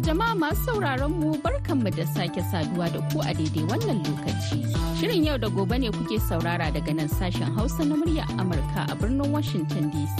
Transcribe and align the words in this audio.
Jama'a 0.00 0.34
masu 0.34 0.64
sauraron 0.64 1.12
mu 1.12 1.36
barkanmu 1.44 1.90
da 1.96 2.06
sake 2.06 2.40
saduwa 2.50 2.88
da 2.92 3.00
ku 3.12 3.20
a 3.20 3.32
daidai 3.36 3.64
wannan 3.68 4.00
lokaci. 4.04 4.64
Shirin 5.00 5.24
yau 5.24 5.36
da 5.38 5.48
gobe 5.48 5.76
ne 5.78 5.90
kuke 5.92 6.16
saurara 6.20 6.72
daga 6.72 6.92
nan 6.94 7.08
sashen 7.08 7.52
Hausa 7.56 7.84
na 7.84 7.94
murya 7.96 8.24
Amurka 8.40 8.88
a 8.90 8.94
birnin 8.96 9.28
Washington 9.32 9.90
DC. 9.92 10.16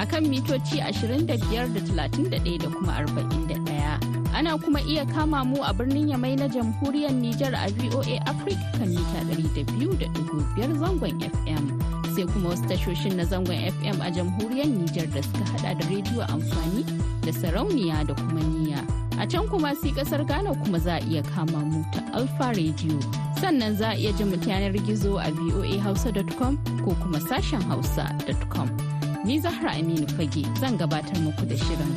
A 0.00 0.06
kan 0.06 0.24
mitoci 0.24 0.80
25 0.80 1.26
da 1.28 1.36
31 1.36 2.58
da 2.58 2.68
kuma 2.72 2.92
41. 3.04 4.00
Ana 4.32 4.56
kuma 4.58 4.80
iya 4.80 5.04
kama 5.04 5.44
mu 5.44 5.60
a 5.62 5.72
birnin 5.76 6.08
Yamai 6.08 6.36
na 6.38 6.48
jamhuriyar 6.48 7.12
Nijar 7.12 7.52
a 7.52 7.68
VOA 7.68 8.16
Africa 8.24 8.64
kan 8.80 8.88
mita 8.88 9.20
200.5 9.28 10.80
zangon 10.80 11.14
FM. 11.20 11.64
Sai 12.16 12.24
kuma 12.32 12.56
wasu 12.56 12.64
tashoshin 12.64 13.16
na 13.20 13.24
zangon 13.28 13.60
FM 13.76 14.00
a 14.00 14.08
jamhuriyar 14.08 14.68
Nijar 14.72 15.06
da 15.12 15.20
suka 15.22 15.44
hada 15.52 15.76
da 15.76 15.84
rediyo 15.88 16.24
amfani 16.32 16.80
da 17.20 17.32
sarauniya 17.32 18.04
da 18.08 18.14
kuma 18.16 18.40
niya. 18.40 19.01
A 19.18 19.26
can 19.26 19.46
kuma 19.48 19.74
si 19.74 19.92
ƙasar 19.92 20.26
Ghana 20.26 20.54
kuma 20.54 20.78
za 20.78 20.96
a 20.96 21.00
iya 21.00 21.22
kama 21.22 21.58
mu 21.64 21.84
ta 21.92 22.00
Alfa 22.12 22.52
Radio. 22.56 22.98
Sannan 23.40 23.76
za 23.76 23.90
a 23.90 23.94
iya 23.96 24.12
jin 24.16 24.32
yanar 24.32 24.72
gizo 24.86 25.18
a 25.20 25.30
voahausa.com 25.30 26.56
ko 26.84 26.94
kuma 27.02 27.18
sashen 27.20 27.62
hausa.com. 27.62 28.68
Ni 29.24 29.38
Zahra 29.38 29.70
Aminu 29.78 30.06
Fage 30.16 30.42
zan 30.58 30.76
gabatar 30.78 31.16
muku 31.22 31.46
da 31.46 31.54
shirin. 31.56 31.92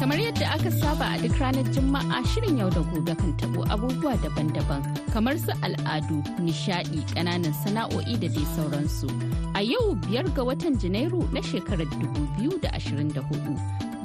Kamar 0.00 0.16
yadda 0.18 0.46
aka 0.54 0.70
saba 0.70 1.04
a 1.14 1.18
duk 1.20 1.36
ranar 1.38 1.64
Juma'a 1.74 2.24
shirin 2.24 2.58
yau 2.58 2.70
da 2.70 2.80
gobe 2.80 3.14
kan 3.18 3.32
tabo 3.36 3.64
abubuwa 3.68 4.16
daban-daban 4.22 4.82
kamar 5.12 5.36
su 5.38 5.52
al'adu, 5.62 6.22
nishadi, 6.40 7.04
ƙananan 7.14 7.52
sana'o'i 7.64 8.16
da 8.16 8.28
dai 8.28 8.46
sauransu. 8.56 9.47
A 9.58 9.62
yau 9.62 9.94
biyar 10.06 10.24
ga 10.36 10.42
watan 10.46 10.78
Janairu 10.82 11.22
na 11.34 11.40
shekarar 11.42 11.86
2024. 11.86 13.58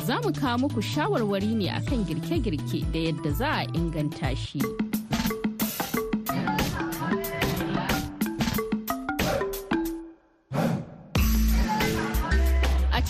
Za 0.08 0.18
mu 0.24 0.32
kawo 0.34 0.58
muku 0.66 0.82
shawarwari 0.82 1.54
ne 1.56 1.70
akan 1.70 2.06
girke-girke 2.10 2.82
da 2.94 3.00
yadda 3.08 3.32
za 3.40 3.50
a 3.62 3.66
inganta 3.78 4.34
shi. 4.36 4.60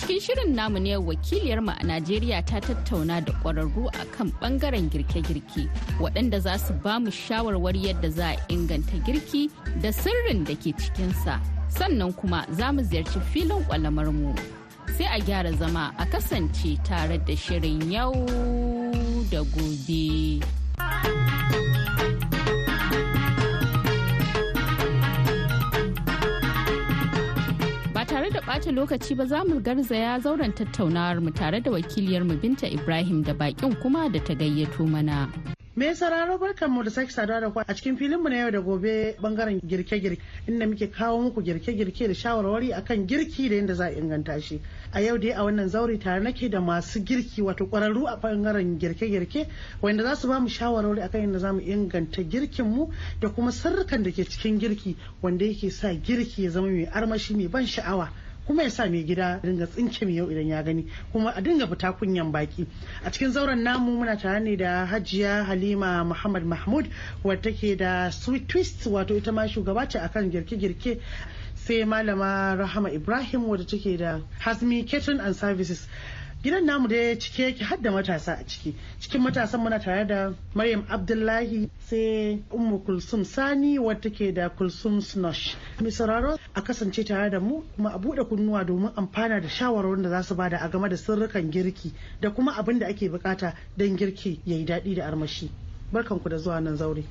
Cikin 0.04 0.20
shirin 0.20 0.54
namu 0.56 0.78
ne 0.84 0.96
wakiliyar 0.96 1.60
mu 1.64 1.70
a 1.72 1.84
Najeriya 1.86 2.44
ta 2.46 2.60
tattauna 2.60 3.24
da 3.24 3.32
ƙwararru 3.42 3.86
a 3.94 4.04
kan 4.16 4.30
ɓangaren 4.40 4.90
girke-girke 4.90 5.68
waɗanda 6.00 6.40
za 6.40 6.58
su 6.58 6.74
ba 6.82 6.98
mu 7.00 7.10
shawarwari 7.10 7.86
yadda 7.86 8.10
za 8.10 8.26
a 8.34 8.36
inganta 8.48 8.98
girki 9.06 9.48
da 9.80 9.90
sirrin 9.92 10.44
da 10.44 10.54
ke 10.54 10.74
cikinsa. 10.76 11.40
Sannan 11.76 12.12
kuma 12.12 12.46
za 12.50 12.72
mu 12.72 12.82
ziyarci 12.82 13.20
filin 13.32 13.64
mu. 14.20 14.34
Sai 14.96 15.06
a 15.06 15.18
gyara 15.20 15.52
zama 15.58 15.92
a 15.98 16.04
kasance 16.06 16.78
tare 16.84 17.18
da 17.18 17.34
shirin 17.34 17.90
yau 17.90 18.12
da 19.30 19.40
gobe. 19.42 20.40
Ba 27.94 28.04
tare 28.06 28.30
da 28.30 28.40
ɓata 28.40 28.70
lokaci 28.72 29.14
ba 29.16 29.26
za 29.26 29.42
mu 29.44 29.60
garzaya 29.60 30.20
zauren 30.20 30.52
tattaunawar 30.54 31.20
mu 31.20 31.30
tare 31.30 31.60
da 31.60 31.70
wakiliyar 31.70 32.22
mu 32.24 32.36
Binta 32.36 32.66
Ibrahim 32.70 33.22
da 33.22 33.34
bakin 33.34 33.74
kuma 33.82 34.08
da 34.08 34.20
ta 34.20 34.34
gayyato 34.34 34.86
mana. 34.86 35.28
Me 35.76 35.92
sauraro 35.94 36.38
barkanmu 36.38 36.84
da 36.84 36.90
sake 36.90 37.10
saduwa 37.10 37.40
da 37.40 37.50
ku 37.50 37.58
a 37.58 37.74
cikin 37.74 37.96
filinmu 37.96 38.28
na 38.30 38.36
yau 38.36 38.50
da 38.52 38.60
gobe 38.60 39.16
ɓangaren 39.20 39.58
girke-girke 39.66 40.20
inda 40.46 40.66
muke 40.68 40.86
kawo 40.92 41.20
muku 41.22 41.42
girke-girke 41.42 42.06
da 42.06 42.14
shawarwari 42.14 42.70
akan 42.72 43.06
girki 43.08 43.48
da 43.48 43.56
yadda 43.56 43.74
za 43.74 43.84
a 43.86 43.90
inganta 43.90 44.40
shi. 44.40 44.60
A 44.92 45.00
yau 45.02 45.18
dai 45.18 45.32
a 45.32 45.42
wannan 45.42 45.68
zauri 45.68 45.98
tare 45.98 46.20
nake 46.22 46.48
da 46.48 46.60
masu 46.60 47.00
girki 47.02 47.42
wato 47.42 47.66
kwararru 47.66 48.06
a 48.06 48.16
ɓangaren 48.16 48.78
girke-girke 48.78 49.48
wanda 49.82 50.04
za 50.04 50.14
su 50.14 50.28
ba 50.28 50.38
mu 50.38 50.46
shawarwari 50.48 51.02
akan 51.02 51.20
yadda 51.20 51.38
za 51.40 51.52
mu 51.52 51.58
inganta 51.60 52.22
girkin 52.22 52.66
mu 52.70 52.92
da 53.20 53.28
kuma 53.30 53.50
sirrikan 53.50 54.04
da 54.04 54.12
ke 54.12 54.22
cikin 54.30 54.60
girki 54.60 54.94
wanda 55.22 55.44
yake 55.44 55.72
sa 55.72 55.88
girki 55.92 56.44
ya 56.44 56.50
zama 56.50 56.68
mai 56.70 56.86
armashi 56.86 57.34
mai 57.34 57.48
ban 57.48 57.66
sha'awa. 57.66 58.10
Kuma 58.46 58.62
ya 58.62 58.70
sa 58.70 58.86
mai 58.86 59.02
gida 59.04 59.40
dinga 59.42 59.66
tsinke 59.66 60.04
mai 60.04 60.14
yau 60.16 60.26
idan 60.30 60.46
ya 60.48 60.62
gani 60.62 60.86
kuma 61.12 61.30
a 61.36 61.40
dinga 61.42 61.66
fita 61.66 61.92
kunyan 61.92 62.32
baki. 62.32 62.66
A 63.04 63.10
cikin 63.10 63.32
zauren 63.32 63.62
namu 63.62 63.96
muna 63.98 64.16
tare 64.20 64.40
ne 64.40 64.56
da 64.56 64.86
hajiya 64.86 65.44
halima 65.46 66.04
muhammad 66.04 66.44
mahmud 66.44 66.88
wadda 67.24 67.42
take 67.42 67.76
da 67.78 68.10
sweet 68.10 68.48
twist 68.48 68.84
wato 68.86 69.16
ita 69.16 69.32
ma 69.32 69.42
shugaba 69.46 69.88
ce 69.88 69.98
akan 69.98 70.30
girke-girke 70.30 71.00
sai 71.54 71.84
malama 71.84 72.56
rahama 72.58 72.92
ibrahim 72.92 73.44
wadda 73.48 73.64
take 73.66 73.96
da 73.98 74.20
hasmi 74.40 74.84
catering 74.88 75.20
and 75.20 75.34
services. 75.36 75.88
Gidan 76.44 76.64
namu 76.66 76.88
da 76.88 77.16
cike 77.18 77.42
yake 77.42 77.64
har 77.64 77.78
da 77.80 77.90
matasa 77.90 78.32
a 78.38 78.44
ciki. 78.44 78.74
Cikin 79.00 79.22
matasan 79.22 79.60
muna 79.64 79.78
tare 79.82 80.04
da 80.04 80.34
maryam 80.54 80.84
abdullahi 80.90 81.70
sai 81.88 82.42
ummu 82.52 82.84
kulsum 82.84 83.24
sani 83.24 83.78
wadda 83.78 84.10
ke 84.12 84.28
da 84.34 84.50
kulsum 84.50 85.00
snosh. 85.00 85.56
Mai 85.80 85.88
sauraro 85.90 86.36
a 86.54 86.60
kasance 86.60 87.00
tare 87.06 87.30
da 87.30 87.40
mu 87.40 87.62
kuma 87.76 87.94
a 87.94 87.98
buɗe 87.98 88.28
kunnuwa 88.28 88.62
domin 88.66 88.92
amfana 88.94 89.40
da 89.40 89.48
shawarwarin 89.48 90.02
da 90.02 90.10
za 90.10 90.22
su 90.22 90.34
ba 90.34 90.50
da 90.50 90.58
a 90.60 90.68
game 90.68 90.86
da 90.88 90.96
sirrukan 90.96 91.50
girki 91.50 91.92
da 92.20 92.28
kuma 92.30 92.52
abin 92.58 92.78
da 92.78 92.86
ake 92.88 93.08
buƙata 93.08 93.54
don 93.78 93.96
girki 93.96 94.38
ya 94.44 94.56
yi 94.56 94.66
daɗi 94.66 94.96
da 94.96 95.06
armashi. 95.08 95.48
Barkan 95.92 96.18
ku 96.20 96.28
da 96.28 96.36
zuwa 96.36 96.60
nan 96.60 96.76
zaure. 96.76 97.04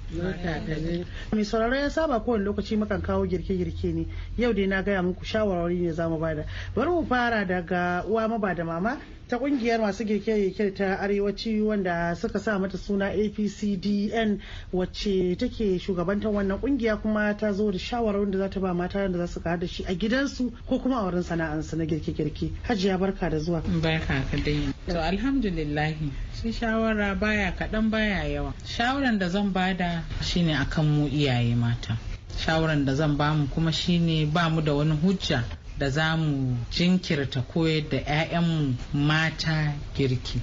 Mai 1.34 1.44
sauraro 1.46 1.74
ya 1.76 1.90
saba 1.90 2.20
kowane 2.20 2.44
lokaci 2.46 2.78
mukan 2.78 3.02
kawo 3.02 3.26
girke-girke 3.26 3.94
ne. 3.96 4.06
Yau 4.38 4.54
dai 4.54 4.68
na 4.68 4.82
gaya 4.84 5.02
muku 5.02 5.26
shawarwari 5.26 5.80
ne 5.82 5.92
za 5.92 6.10
mu 6.10 6.20
ba 6.20 6.36
da. 6.36 6.44
Bari 6.76 6.90
mu 6.90 7.06
fara 7.06 7.46
daga 7.46 8.04
uwa 8.06 8.28
maba 8.28 8.54
da 8.54 8.64
mama 8.66 8.98
ta 9.28 9.38
ƙungiyar 9.38 9.80
masu 9.82 10.04
girke-girke 10.06 10.76
ta 10.76 10.98
arewaci 11.00 11.62
wanda 11.62 12.16
suka 12.16 12.40
sa 12.40 12.60
mata 12.60 12.78
suna 12.78 13.10
apcdn 13.10 14.40
wacce 14.74 15.36
take 15.38 15.80
shugabantar 15.80 16.32
wannan 16.32 16.60
ƙungiya 16.62 17.02
kuma 17.02 17.34
ta 17.38 17.52
zo 17.54 17.72
da 17.72 17.78
shawarwarin 17.78 18.32
da 18.32 18.38
za 18.38 18.50
ta 18.50 18.60
ba 18.60 18.74
mata 18.74 19.08
da 19.08 19.18
za 19.18 19.28
su 19.28 19.40
da 19.40 19.66
shi 19.68 19.84
a 19.88 19.94
gidansu 19.96 20.52
ko 20.68 20.80
kuma 20.80 20.98
a 20.98 21.04
wurin 21.12 21.24
sana'ansu 21.24 21.78
na 21.78 21.86
girke-girke 21.86 22.52
hajiya 22.64 22.98
barka 23.00 23.30
da 23.30 23.40
zuwa 23.40 23.62
Barka 23.82 24.22
ka 24.32 24.38
dai. 24.38 24.74
To 24.88 25.00
alhamdulillahi 25.02 26.12
shi 26.42 26.52
shawara 26.52 27.16
baya 27.20 27.52
kaɗan 27.58 27.90
baya 27.90 28.28
yawa. 28.28 28.54
Shawaran 28.66 29.18
da 29.20 29.30
zan 29.30 29.52
ba 29.54 29.74
da 29.74 30.04
shine 30.22 30.54
akan 30.56 30.86
mu 30.86 31.08
iyaye 31.08 31.56
mata. 31.56 31.98
Shawaran 32.38 32.86
da 32.86 32.94
zan 32.96 33.18
ba 33.18 33.34
mu 33.34 33.48
kuma 33.48 33.72
shine 33.72 34.26
ba 34.32 34.50
mu 34.50 34.62
da 34.62 34.74
wani 34.74 34.96
hujja 34.98 35.44
da 35.78 35.90
za 35.90 36.16
mu 36.18 36.58
jinkirta 36.72 37.42
koyar 37.42 37.90
da 37.90 37.98
'ya'yanmu 37.98 38.76
mata 38.94 39.74
girki. 39.96 40.40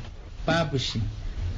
Babu 0.46 0.78
shi. 0.78 1.00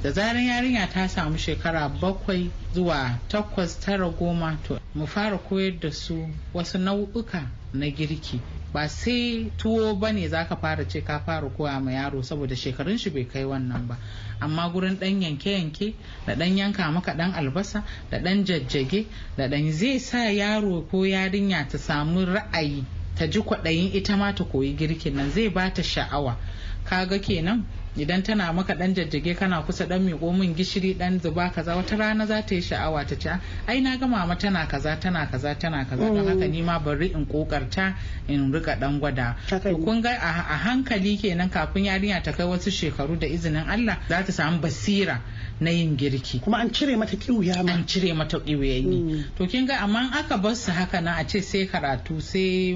Da 0.03 0.11
zaran 0.11 0.43
yarinya 0.45 0.87
ta 0.89 1.07
samu 1.07 1.37
shekara 1.37 1.89
bakwai 1.89 2.51
zuwa 2.75 3.19
takwas 3.29 3.79
tara 3.79 4.09
goma 4.09 4.57
to 4.67 4.79
mu 4.95 5.05
fara 5.07 5.37
koyar 5.37 5.79
da 5.79 5.91
su 5.91 6.27
wasu 6.53 6.77
nau'uka 6.77 7.47
na 7.73 7.89
girki 7.89 8.39
ba 8.73 8.87
sai 8.89 9.51
tuwo 9.57 9.93
ba 9.95 10.11
ne 10.11 10.27
za 10.27 10.45
ka 10.47 10.55
fara 10.55 10.85
ce 10.87 11.01
ka 11.01 11.19
fara 11.19 11.49
koya 11.49 11.79
ma 11.79 11.91
yaro 11.91 12.21
saboda 12.23 12.55
shekarun 12.55 12.97
shi 12.97 13.09
bai 13.09 13.25
kai 13.25 13.45
wannan 13.45 13.87
ba 13.87 13.97
amma 14.41 14.69
gurin 14.73 14.97
dan 14.99 15.21
yanke-yanke 15.21 15.93
da 16.25 16.35
dan 16.35 16.57
yanka 16.57 16.91
maka 16.91 17.13
dan 17.13 17.33
albasa 17.33 17.83
da 18.11 18.17
dan 18.19 18.43
jajjage 18.45 19.05
da 19.37 19.47
dan 19.47 19.71
zai 19.71 19.99
sa 19.99 20.29
yaro 20.29 20.81
ko 20.89 21.05
yarinya 21.05 21.67
ta 21.69 21.77
samu 21.77 22.25
ra'ayi 22.25 22.83
ta 23.15 23.27
ji 23.27 23.39
kwaɗayin 23.41 23.93
ita 23.93 24.17
ma 24.17 24.33
ta 24.35 24.43
koyi 24.43 24.75
girkin 24.75 25.15
nan 25.15 25.31
zai 25.31 25.49
ba 25.49 25.71
ta 25.73 25.81
sha'awa. 25.83 26.37
Kaga 26.85 27.19
kenan 27.19 27.65
idan 27.97 28.23
tana 28.23 28.51
maka 28.53 28.73
dan 28.75 28.93
jajjage 28.93 29.35
kana 29.37 29.61
kusa 29.63 29.85
dan 29.87 30.01
miƙo 30.07 30.37
min 30.37 30.55
gishiri 30.55 30.97
dan 30.97 31.19
zuba 31.19 31.49
kaza 31.53 31.75
wata 31.75 31.95
rana 31.97 32.25
za 32.25 32.41
ta 32.41 32.55
yi 32.55 32.61
sha'awa 32.61 33.05
ta 33.07 33.15
ce 33.15 33.29
ai 33.67 33.79
na 33.81 33.97
ga 33.97 34.07
mama 34.07 34.35
tana 34.35 34.65
kaza 34.67 34.97
tana 34.99 35.27
kaza 35.31 35.53
tana 35.59 35.85
kaza. 35.85 36.01
Don 36.09 36.25
haka 36.27 36.47
ni 36.47 36.61
ma 36.61 36.79
bari 36.79 37.11
in 37.13 37.25
kokarta 37.25 37.93
in 38.27 38.51
riƙa 38.51 38.79
dan 38.79 38.99
gwada. 38.99 39.35
To 39.47 39.59
kun 39.77 40.01
ga 40.01 40.09
a 40.17 40.57
hankali 40.57 41.17
kenan 41.21 41.49
kafin 41.49 41.85
yarinya 41.85 42.23
ta 42.23 42.31
kai 42.31 42.45
wasu 42.45 42.71
shekaru 42.71 43.19
da 43.19 43.27
izinin 43.27 43.67
Allah 43.69 43.97
za 44.09 44.23
ta 44.23 44.31
samu 44.31 44.59
basira 44.59 45.21
na 45.59 45.69
yin 45.69 45.95
girki. 45.95 46.41
Kuma 46.41 46.57
an 46.57 46.71
cire 46.73 46.97
mata 46.97 47.15
kiwuya 47.15 47.63
ma. 47.63 47.73
An 47.73 47.85
cire 47.85 48.13
mata 48.15 48.39
kiwiyayi 48.39 49.25
to 49.37 49.45
kin 49.47 49.65
ga 49.67 49.77
amma 49.83 50.09
aka 50.13 50.37
bar 50.37 50.55
su 50.55 50.71
haka 50.71 51.01
na 51.01 51.17
a 51.19 51.23
ce 51.25 51.41
sai 51.41 51.67
karatu 51.67 52.21
sai 52.21 52.73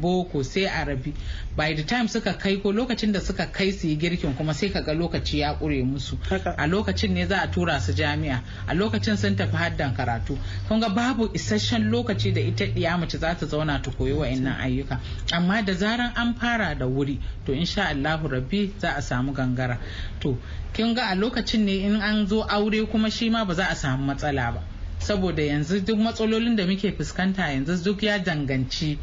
boko 0.00 0.42
sai 0.42 0.66
arabi 0.66 1.14
by 1.56 1.72
the 1.74 1.84
time 1.84 2.08
suka 2.08 2.34
kai 2.34 2.56
ko 2.56 2.72
lokacin 2.72 3.12
da 3.12 3.20
suka 3.20 3.46
kai 3.46 3.70
su 3.70 3.86
yi 3.88 3.96
girki 3.96 4.23
girkin 4.24 4.36
kuma 4.36 4.54
sai 4.54 4.70
kaga 4.70 4.92
lokaci 4.94 5.38
ya 5.38 5.54
ƙure 5.54 5.82
musu. 5.84 6.16
A 6.56 6.66
lokacin 6.66 7.10
ne 7.12 7.26
za 7.26 7.40
a 7.42 7.46
tura 7.50 7.80
su 7.80 7.92
jami'a. 7.92 8.42
A 8.68 8.74
lokacin 8.74 9.16
sun 9.16 9.36
tafi 9.36 9.56
haddan 9.56 9.94
karatu. 9.94 10.38
Kun 10.68 10.80
ga 10.80 10.88
babu 10.88 11.28
isasshen 11.34 11.90
lokaci 11.90 12.32
da 12.34 12.40
ita 12.40 12.64
ɗiya 12.66 12.98
mace 12.98 13.18
za 13.18 13.34
ta 13.34 13.46
zauna 13.46 13.82
ta 13.82 13.90
koyi 13.90 14.12
wa'annan 14.12 14.60
ayyuka. 14.60 15.00
Amma 15.32 15.62
da 15.62 15.72
zaran 15.74 16.12
an 16.16 16.34
fara 16.34 16.74
da 16.74 16.86
wuri 16.86 17.20
to 17.44 17.52
insha 17.52 17.88
Allahu 17.90 18.28
rabbi 18.28 18.70
za 18.78 18.94
a 18.96 19.02
samu 19.02 19.32
gangara. 19.34 19.78
To 20.20 20.38
kin 20.72 20.94
ga 20.94 21.10
a 21.12 21.14
lokacin 21.14 21.64
ne 21.64 21.84
in 21.84 21.96
an 21.96 22.26
zo 22.26 22.42
aure 22.42 22.86
kuma 22.90 23.10
shi 23.10 23.28
ma 23.30 23.44
ba 23.44 23.54
za 23.54 23.66
a 23.70 23.74
samu 23.74 24.06
matsala 24.06 24.54
ba. 24.54 24.62
Saboda 25.00 25.42
yanzu 25.42 25.84
duk 25.84 25.98
matsalolin 25.98 26.56
da 26.56 26.64
muke 26.64 26.96
fuskanta 26.96 27.52
yanzu 27.52 27.84
duk 27.84 28.02
ya 28.02 28.18
danganci 28.18 28.98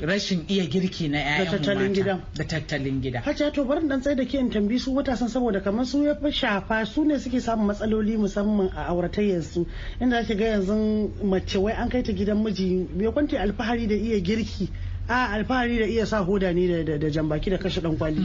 rashin 0.00 0.44
iya 0.48 0.64
girki 0.66 1.08
na 1.08 1.18
'ya'yan 1.18 1.50
tattalin 1.50 1.88
mata. 1.88 1.94
gida. 1.94 2.14
da 2.36 2.44
tattalin 2.44 3.00
gida. 3.00 3.20
Hajiya 3.22 3.52
to 3.52 3.64
bari 3.64 3.86
dan 3.88 4.00
tsaye 4.00 4.16
da 4.16 4.24
ke 4.24 4.34
in 4.38 4.50
tambi 4.50 4.78
su 4.78 4.92
matasan 4.92 5.28
saboda 5.28 5.62
kamar 5.62 5.86
su 5.86 6.02
ya 6.02 6.14
fi 6.14 6.30
shafa 6.32 6.86
su 6.86 7.04
ne 7.04 7.18
suke 7.18 7.40
samun 7.40 7.66
matsaloli 7.70 8.16
musamman 8.18 8.70
a 8.74 8.90
auratayyarsu 8.90 9.66
inda 10.00 10.18
ake 10.18 10.34
ga 10.36 10.44
yanzu 10.58 11.10
mace 11.24 11.56
wai 11.58 11.72
an 11.72 11.88
kai 11.88 12.02
ta 12.02 12.12
gidan 12.12 12.42
miji 12.42 12.86
bai 12.90 13.12
kwanta 13.12 13.38
alfahari 13.40 13.86
da 13.86 13.94
iya 13.94 14.20
girki? 14.20 14.68
A 15.08 15.36
alfahari 15.36 15.78
da 15.78 15.86
iya 15.86 16.06
sa 16.06 16.24
hoda 16.24 16.52
ne 16.52 16.82
da- 16.84 16.98
da 16.98 17.08
jambaki 17.10 17.50
da 17.50 17.58
kashe 17.58 17.80
dan 17.80 17.96
kwali. 17.96 18.24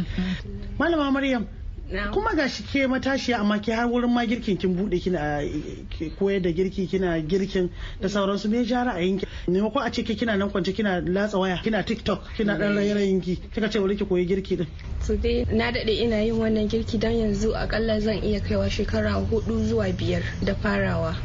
Malama 0.79 1.11
maryam 1.11 1.45
kuma 2.13 2.35
ga 2.35 2.47
shi 2.49 2.63
ke 2.63 2.87
matashiya 2.87 3.39
amma 3.39 3.59
ke 3.59 3.71
har 3.73 3.87
wurin 3.89 4.13
ma 4.13 4.25
girkin 4.25 4.57
kin 4.59 4.75
buɗe 4.75 5.01
kina 5.01 5.41
koyar 6.19 6.41
da 6.41 6.49
girki 6.51 6.87
kina 6.87 7.19
girkin 7.21 7.69
da 8.01 8.07
sauransu 8.09 8.49
me 8.49 8.63
ja 8.63 8.83
ra'ayin 8.85 9.17
ki 9.19 9.25
maimakon 9.47 9.81
a 9.85 9.89
ce 9.91 10.03
ke 10.03 10.15
kina 10.15 10.37
nan 10.37 10.49
kwance 10.51 10.73
kina 10.75 11.01
latsa 11.01 11.39
waya 11.39 11.57
kina 11.63 11.83
tiktok 11.83 12.21
kina 12.37 12.57
dan 12.57 12.75
rayayin 12.75 13.21
ki 13.21 13.35
kika 13.53 13.69
ce 13.71 13.79
wuri 13.79 13.97
ki 13.97 14.05
koyi 14.05 14.25
girki 14.27 14.57
din. 14.57 14.67
So 15.01 15.15
dai 15.15 15.45
na 15.51 15.71
daɗe 15.71 15.89
ina 16.05 16.21
yin 16.21 16.37
wannan 16.37 16.69
girki 16.69 16.99
don 16.99 17.11
yanzu 17.11 17.55
akalla 17.55 17.99
zan 17.99 18.21
iya 18.23 18.39
kaiwa 18.39 18.69
shekara 18.69 19.13
huɗu 19.25 19.65
zuwa 19.65 19.89
biyar 19.97 20.21
da 20.45 20.53
farawa. 20.53 21.15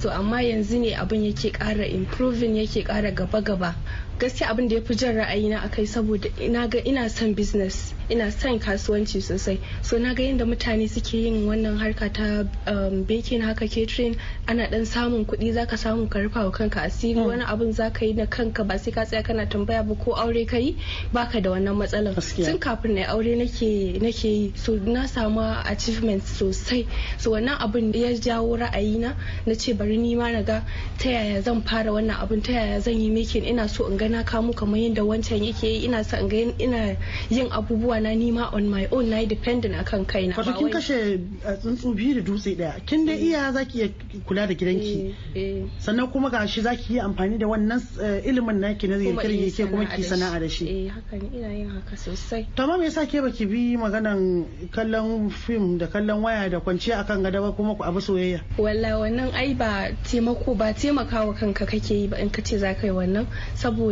To 0.00 0.10
amma 0.10 0.38
yanzu 0.42 0.78
ne 0.78 0.94
abin 0.94 1.24
yake 1.26 1.50
ƙara 1.52 1.84
improving 1.90 2.54
yake 2.54 2.84
ƙara 2.86 3.10
gaba-gaba. 3.10 3.74
Gaskiya 4.18 4.50
abin 4.50 4.68
da 4.68 4.76
ya 4.76 4.80
fi 4.82 4.94
jan 4.94 5.16
ra'ayina 5.16 5.64
a 5.64 5.68
kai 5.68 5.84
saboda 5.86 6.28
ina 6.40 6.68
ga 6.68 6.78
ina 6.84 7.08
son 7.08 7.34
business 7.34 7.94
ina 8.10 8.30
son 8.30 8.58
kasuwanci 8.60 9.20
sosai. 9.22 9.58
So 9.82 9.98
na 9.98 10.14
ga 10.14 10.22
yadda 10.22 10.44
mutane 10.44 10.88
suke 10.88 11.14
yin 11.14 11.46
wannan 11.46 11.78
harka 11.78 12.12
ta 12.12 12.44
um, 12.70 13.02
baking 13.04 13.40
haka 13.40 13.66
catering 13.68 14.16
ana 14.46 14.68
dan 14.70 14.82
samun 14.84 15.24
kuɗi 15.26 15.52
zaka 15.54 15.76
samu 15.78 16.08
ka 16.10 16.18
rufa 16.20 16.44
wa 16.44 16.50
kanka 16.50 16.80
asiri. 16.82 17.16
Wani 17.26 17.42
abin 17.44 17.72
zaka 17.72 18.02
yi 18.06 18.12
na 18.12 18.26
kanka 18.26 18.64
ba 18.64 18.78
sai 18.78 18.92
ka 18.92 19.04
tsaya 19.04 19.22
kana 19.24 19.46
tambaya 19.46 19.82
ba 19.86 19.94
ko 19.94 20.12
aure 20.12 20.46
ka 20.46 20.56
yi 20.56 20.76
baka 21.12 21.40
da 21.40 21.50
wannan 21.50 21.74
matsalar. 21.76 22.14
Tun 22.14 22.58
kafin 22.58 22.94
na 22.94 23.02
aure 23.10 23.34
nake 23.36 23.98
nake 24.00 24.24
yi. 24.28 24.52
So 24.56 24.74
na 24.76 25.06
samu 25.06 25.40
achievement 25.66 26.22
sosai. 26.22 26.86
So 27.18 27.30
wannan 27.32 27.58
abin 27.58 27.92
ya 27.94 28.12
jawo 28.14 28.58
ra'ayina 28.58 29.16
na 29.46 29.54
ce 29.54 29.72
bari 29.72 29.96
ni 29.96 30.14
ma 30.16 30.30
na 30.30 30.42
ga 30.42 30.62
ta 30.98 31.08
yaya 31.08 31.42
zan 31.42 31.62
fara 31.62 31.90
wannan 31.90 32.16
abin 32.20 32.42
ta 32.42 32.52
yaya 32.52 32.80
zan 32.80 32.94
yi 33.00 33.10
making 33.10 33.44
ina 33.44 33.68
so 33.68 33.86
in 33.86 33.96
ga 34.02 34.08
na 34.08 34.22
kamo 34.24 34.52
kamar 34.52 34.78
yadda 34.78 35.02
wancan 35.06 35.38
yake 35.44 35.66
yi 35.68 35.84
ina 35.86 36.02
so 36.04 36.16
in 36.18 36.28
ga 36.28 36.36
ina 36.58 36.96
yin 37.30 37.48
abubuwa 37.50 38.00
na 38.02 38.10
nima 38.14 38.50
on 38.52 38.68
my 38.68 38.86
own 38.90 39.10
na 39.10 39.24
dependent 39.24 39.74
akan 39.74 40.04
kaina. 40.06 40.34
Wato 40.34 40.52
kin 40.58 40.70
kashe 40.70 41.20
uh, 41.46 41.54
tsuntsu 41.54 41.94
biyu 41.94 42.14
da 42.14 42.20
dutse 42.20 42.56
ɗaya 42.58 42.82
kin 42.86 43.06
dai 43.06 43.16
iya 43.16 43.52
zaki 43.52 43.78
iya 43.78 43.88
kula 44.26 44.46
da 44.46 44.54
gidanki. 44.54 45.14
Eh, 45.34 45.40
eh. 45.42 45.62
sannan 45.78 46.10
kuma 46.10 46.30
ga 46.30 46.46
shi 46.46 46.60
zaki 46.62 46.94
yi 46.94 47.00
amfani 47.00 47.38
da 47.38 47.46
wannan 47.46 47.78
ilimin 48.26 48.58
naki 48.60 48.88
na 48.88 48.96
yi 48.96 49.14
yake 49.14 49.66
kuma 49.70 49.86
ki 49.86 50.02
sana'a 50.02 50.40
da 50.40 50.48
shi. 50.48 50.66
eh 50.66 50.90
haka 50.90 51.16
ne 51.22 51.28
ina 51.38 51.48
yin 51.54 51.70
haka 51.70 51.96
sosai. 51.96 52.46
To 52.56 52.62
amma 52.62 52.78
me 52.78 52.84
yasa 52.90 53.06
ke 53.06 53.22
baki 53.22 53.46
bi 53.46 53.76
maganan 53.78 54.46
kallon 54.72 55.30
fim 55.30 55.78
da 55.78 55.86
kallon 55.86 56.22
waya 56.26 56.50
da 56.50 56.58
kwanciya 56.60 57.06
akan 57.06 57.22
gada 57.22 57.40
ba 57.40 57.52
kuma 57.52 57.74
ku 57.78 57.84
abu 57.84 58.00
soyayya? 58.00 58.42
Walla 58.58 58.98
wannan 58.98 59.30
ai 59.34 59.54
ba 59.54 59.94
taimako 60.02 60.56
ba 60.58 60.74
taimakawa 60.74 61.34
kanka 61.38 61.66
kake 61.66 61.94
yi 61.94 62.06
ba 62.08 62.18
in 62.18 62.30
kace 62.30 62.58
za 62.58 62.74
ka 62.74 62.86
yi 62.86 62.92
wannan. 62.92 63.26
Saboda 63.54 63.91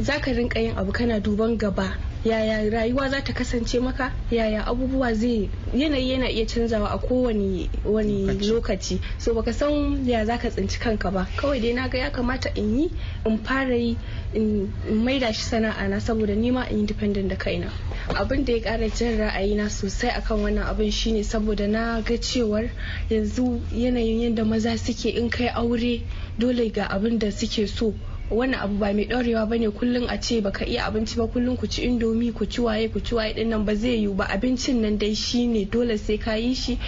za 0.00 0.20
ka 0.20 0.30
rinka 0.32 0.60
yin 0.60 0.76
abu 0.76 0.92
kana 0.92 1.20
duban 1.20 1.56
gaba. 1.58 1.96
Yaya 2.24 2.70
rayuwa 2.70 3.08
za 3.08 3.22
ta 3.22 3.32
kasance 3.32 3.78
maka? 3.80 4.10
Yaya 4.30 4.66
abubuwa 4.66 5.14
zai 5.14 5.48
yanayi 5.74 6.10
yana 6.10 6.28
iya 6.30 6.46
canzawa 6.46 6.88
a 6.90 6.98
kowane 6.98 7.70
wani 7.84 8.26
lokaci. 8.26 8.98
so 9.18 9.32
baka 9.34 9.52
san 9.52 10.04
ya 10.08 10.24
za 10.24 10.36
ka 10.38 10.50
tsinci 10.50 10.78
kanka 10.80 11.10
ba. 11.10 11.26
Kawai 11.36 11.60
dai 11.60 11.72
na 11.72 11.88
ga 11.88 11.98
ya 11.98 12.10
kamata 12.10 12.50
in 12.56 12.78
yi 12.78 12.90
in 13.26 13.38
fara 13.38 13.76
yi 13.76 13.96
in 14.34 14.72
in 14.88 15.04
maida 15.04 15.32
shi 15.32 15.42
sana'a 15.42 15.88
na 15.88 16.00
saboda 16.00 16.34
nima 16.34 16.66
in 16.70 16.80
independent 16.80 17.28
da 17.28 17.36
kaina. 17.36 17.70
Abin 18.08 18.44
da 18.44 18.52
ya 18.52 18.60
kara 18.62 18.88
jin 18.88 19.18
ra'ayina 19.18 19.70
sosai 19.70 20.10
akan 20.10 20.42
wannan 20.42 20.66
abin 20.66 20.90
shine 20.92 21.22
saboda 21.22 21.68
na 21.68 22.00
ga 22.00 22.14
cewar 22.18 22.70
yanzu 23.10 23.60
yanayin 23.72 24.20
yadda 24.34 24.44
maza 24.44 24.76
suke 24.78 25.06
in 25.14 25.30
kai 25.30 25.48
aure 25.48 26.02
dole 26.38 26.70
ga 26.70 26.88
abin 26.88 27.18
da 27.18 27.30
suke 27.30 27.68
so 27.68 27.94
wannan 28.30 28.60
abu 28.60 28.74
ba 28.78 28.92
mai 28.92 29.04
ɗorewa 29.06 29.46
ba 29.48 29.56
ne 29.58 29.68
kullum 29.70 30.06
a 30.08 30.18
ce 30.20 30.40
baka 30.40 30.64
iya 30.66 30.84
abinci 30.86 31.16
ba 31.16 31.26
kullum 31.26 31.56
ku 31.56 31.66
ci 31.66 31.82
indomi 31.86 32.32
ku 32.34 32.46
ci 32.46 32.60
waye 32.60 32.88
ku 32.88 33.00
ci 33.00 33.14
waye 33.14 33.34
ɗin 33.34 33.48
nan 33.48 33.64
ba 33.64 33.74
zai 33.74 34.00
yiwu 34.02 34.14
ba. 34.14 34.24
Abincin 34.28 34.80
nan 34.82 34.98
dai 34.98 35.14
shine 35.14 35.64
dole 35.70 35.96
sai 35.98 36.18
ka 36.18 36.34
yi 36.34 36.54
shi. 36.54 36.78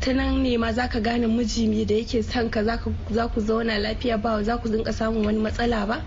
Ta 0.00 0.12
nan 0.12 0.42
ne 0.42 0.56
ma 0.56 0.72
zaka 0.72 1.00
gane 1.02 1.26
miji 1.26 1.66
me 1.68 1.84
da 1.84 1.94
yake 1.94 2.22
son 2.24 2.48
ka 2.50 2.64
za 2.64 3.28
ku 3.28 3.40
zauna 3.40 3.78
lafiya 3.78 4.16
ba 4.20 4.42
za 4.42 4.56
ku 4.58 4.68
rinka 4.68 4.92
samun 4.92 5.24
wani 5.26 5.38
matsala 5.38 5.86
ba. 5.86 6.00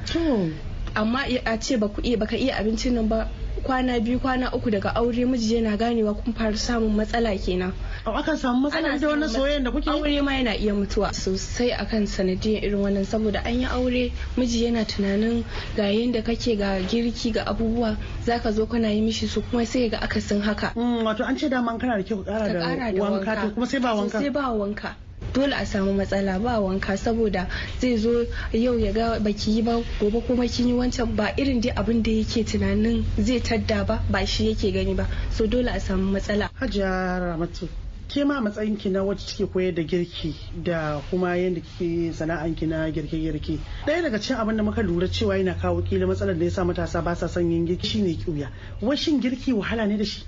Amma 0.96 1.26
a 1.46 1.58
ce 1.60 1.78
baka 1.78 2.36
iya 2.36 2.58
abincin 2.58 2.94
nan 2.94 3.08
ba 3.08 3.30
kwana 3.68 4.00
biyu 4.00 4.20
kwana 4.20 4.52
uku 4.56 4.72
daga 4.72 4.96
aure 4.96 5.26
miji 5.26 5.56
yana 5.56 5.78
ganewa 5.78 6.14
kun 6.16 6.34
fara 6.34 6.56
samun 6.58 6.96
matsala 6.96 7.36
kenan. 7.38 7.74
Akan 8.06 8.38
samu 8.38 8.62
matsala 8.72 8.98
da 9.00 9.08
wannan 9.08 9.30
soyayyen 9.30 9.64
da 9.64 9.72
kuke 9.72 9.90
aure 9.92 10.22
ma 10.24 10.32
yana 10.32 10.56
iya 10.56 10.74
mutuwa 10.74 11.12
sosai 11.14 11.72
akan 11.76 12.08
sanadiyar 12.08 12.64
irin 12.64 12.80
wannan 12.80 13.04
saboda 13.06 13.44
an 13.44 13.60
yi 13.60 13.66
aure 13.68 14.12
miji 14.38 14.64
yana 14.64 14.86
tunanin 14.88 15.44
ga 15.76 15.84
yadda 15.92 16.24
kake 16.24 16.56
ga 16.56 16.80
girki 16.80 17.32
ga 17.36 17.44
abubuwa 17.46 17.98
zaka 18.26 18.52
zo 18.52 18.66
kana 18.66 18.88
yi 18.90 19.02
mishi 19.02 19.28
su 19.28 19.42
kuma 19.42 19.66
sai 19.66 19.90
ga 19.90 20.00
akasin 20.02 20.42
haka. 20.42 20.72
Mm, 20.76 21.04
wato 21.04 21.24
an 21.28 21.36
ce 21.38 21.50
dama 21.50 21.78
kana 21.78 21.98
da 21.98 22.04
kyau 22.04 22.24
ka 22.24 22.32
ka 22.32 22.48
kara 22.48 22.78
da 22.78 22.92
da 22.92 23.04
wanka 23.04 23.36
to 23.42 23.50
kuma 23.52 23.68
sai 23.68 23.80
ba 23.84 23.92
wanka. 23.96 24.20
Sai 24.24 24.30
ba 24.32 24.48
wanka. 24.56 25.07
Dole 25.34 25.54
a 25.54 25.66
samu 25.66 25.94
matsala 25.94 26.40
ba 26.42 26.60
wanka 26.60 26.98
saboda 26.98 27.48
zai 27.80 27.98
zo 27.98 28.26
yau 28.54 28.78
ya 28.80 28.92
ga 28.92 29.20
baki 29.20 29.52
yi 29.56 29.62
ba 29.62 29.82
gobe 30.00 30.22
kuma 30.26 30.48
kin 30.48 30.68
yi 30.68 30.74
wancan. 30.74 31.16
Ba 31.16 31.34
irin 31.38 31.62
dai 31.62 31.72
abin 31.76 32.02
da 32.04 32.12
yake 32.12 32.44
tunanin 32.44 33.06
zai 33.20 33.40
tadda 33.40 33.86
ba 33.86 34.02
ba 34.10 34.26
shi 34.26 34.50
yake 34.54 34.74
gani 34.74 34.94
ba. 34.96 35.08
So 35.32 35.46
dole 35.48 35.68
a 35.70 35.80
samu 35.80 36.12
matsala. 36.12 36.50
Hajiya 36.60 37.20
Ramatu 37.22 37.70
ke 38.08 38.24
ma 38.26 38.40
matsayin 38.42 38.80
ki 38.80 38.90
na 38.90 39.04
wacce 39.04 39.28
kike 39.36 39.52
koyar 39.54 39.76
da 39.76 39.84
girki 39.84 40.34
da 40.64 41.02
kuma 41.10 41.36
yadda 41.38 41.62
kike 41.62 42.14
sana'an 42.16 42.56
ki 42.56 42.66
na 42.66 42.88
girke-girke 42.90 43.60
ɗaya 43.86 44.02
daga 44.02 44.18
cikin 44.20 44.38
abin 44.40 44.56
da 44.58 44.64
muka 44.64 44.82
lura 44.82 45.08
cewa 45.12 45.36
yana 45.38 45.54
kawo 45.60 45.82
kila 45.84 46.08
matsalar 46.08 46.40
da 46.40 46.46
ya 46.46 46.52
sa 46.52 46.64
matasa 46.64 47.04
ba 47.04 47.16
sa 47.16 47.28
son 47.28 47.52
yin 47.52 47.68
girki 47.68 47.86
shine 47.86 48.16
kiuya 48.16 48.48
wai 48.82 48.96
shin 48.96 49.20
girki 49.22 49.52
wahala 49.54 49.86
ne 49.88 49.98
da 49.98 50.06
shi? 50.06 50.24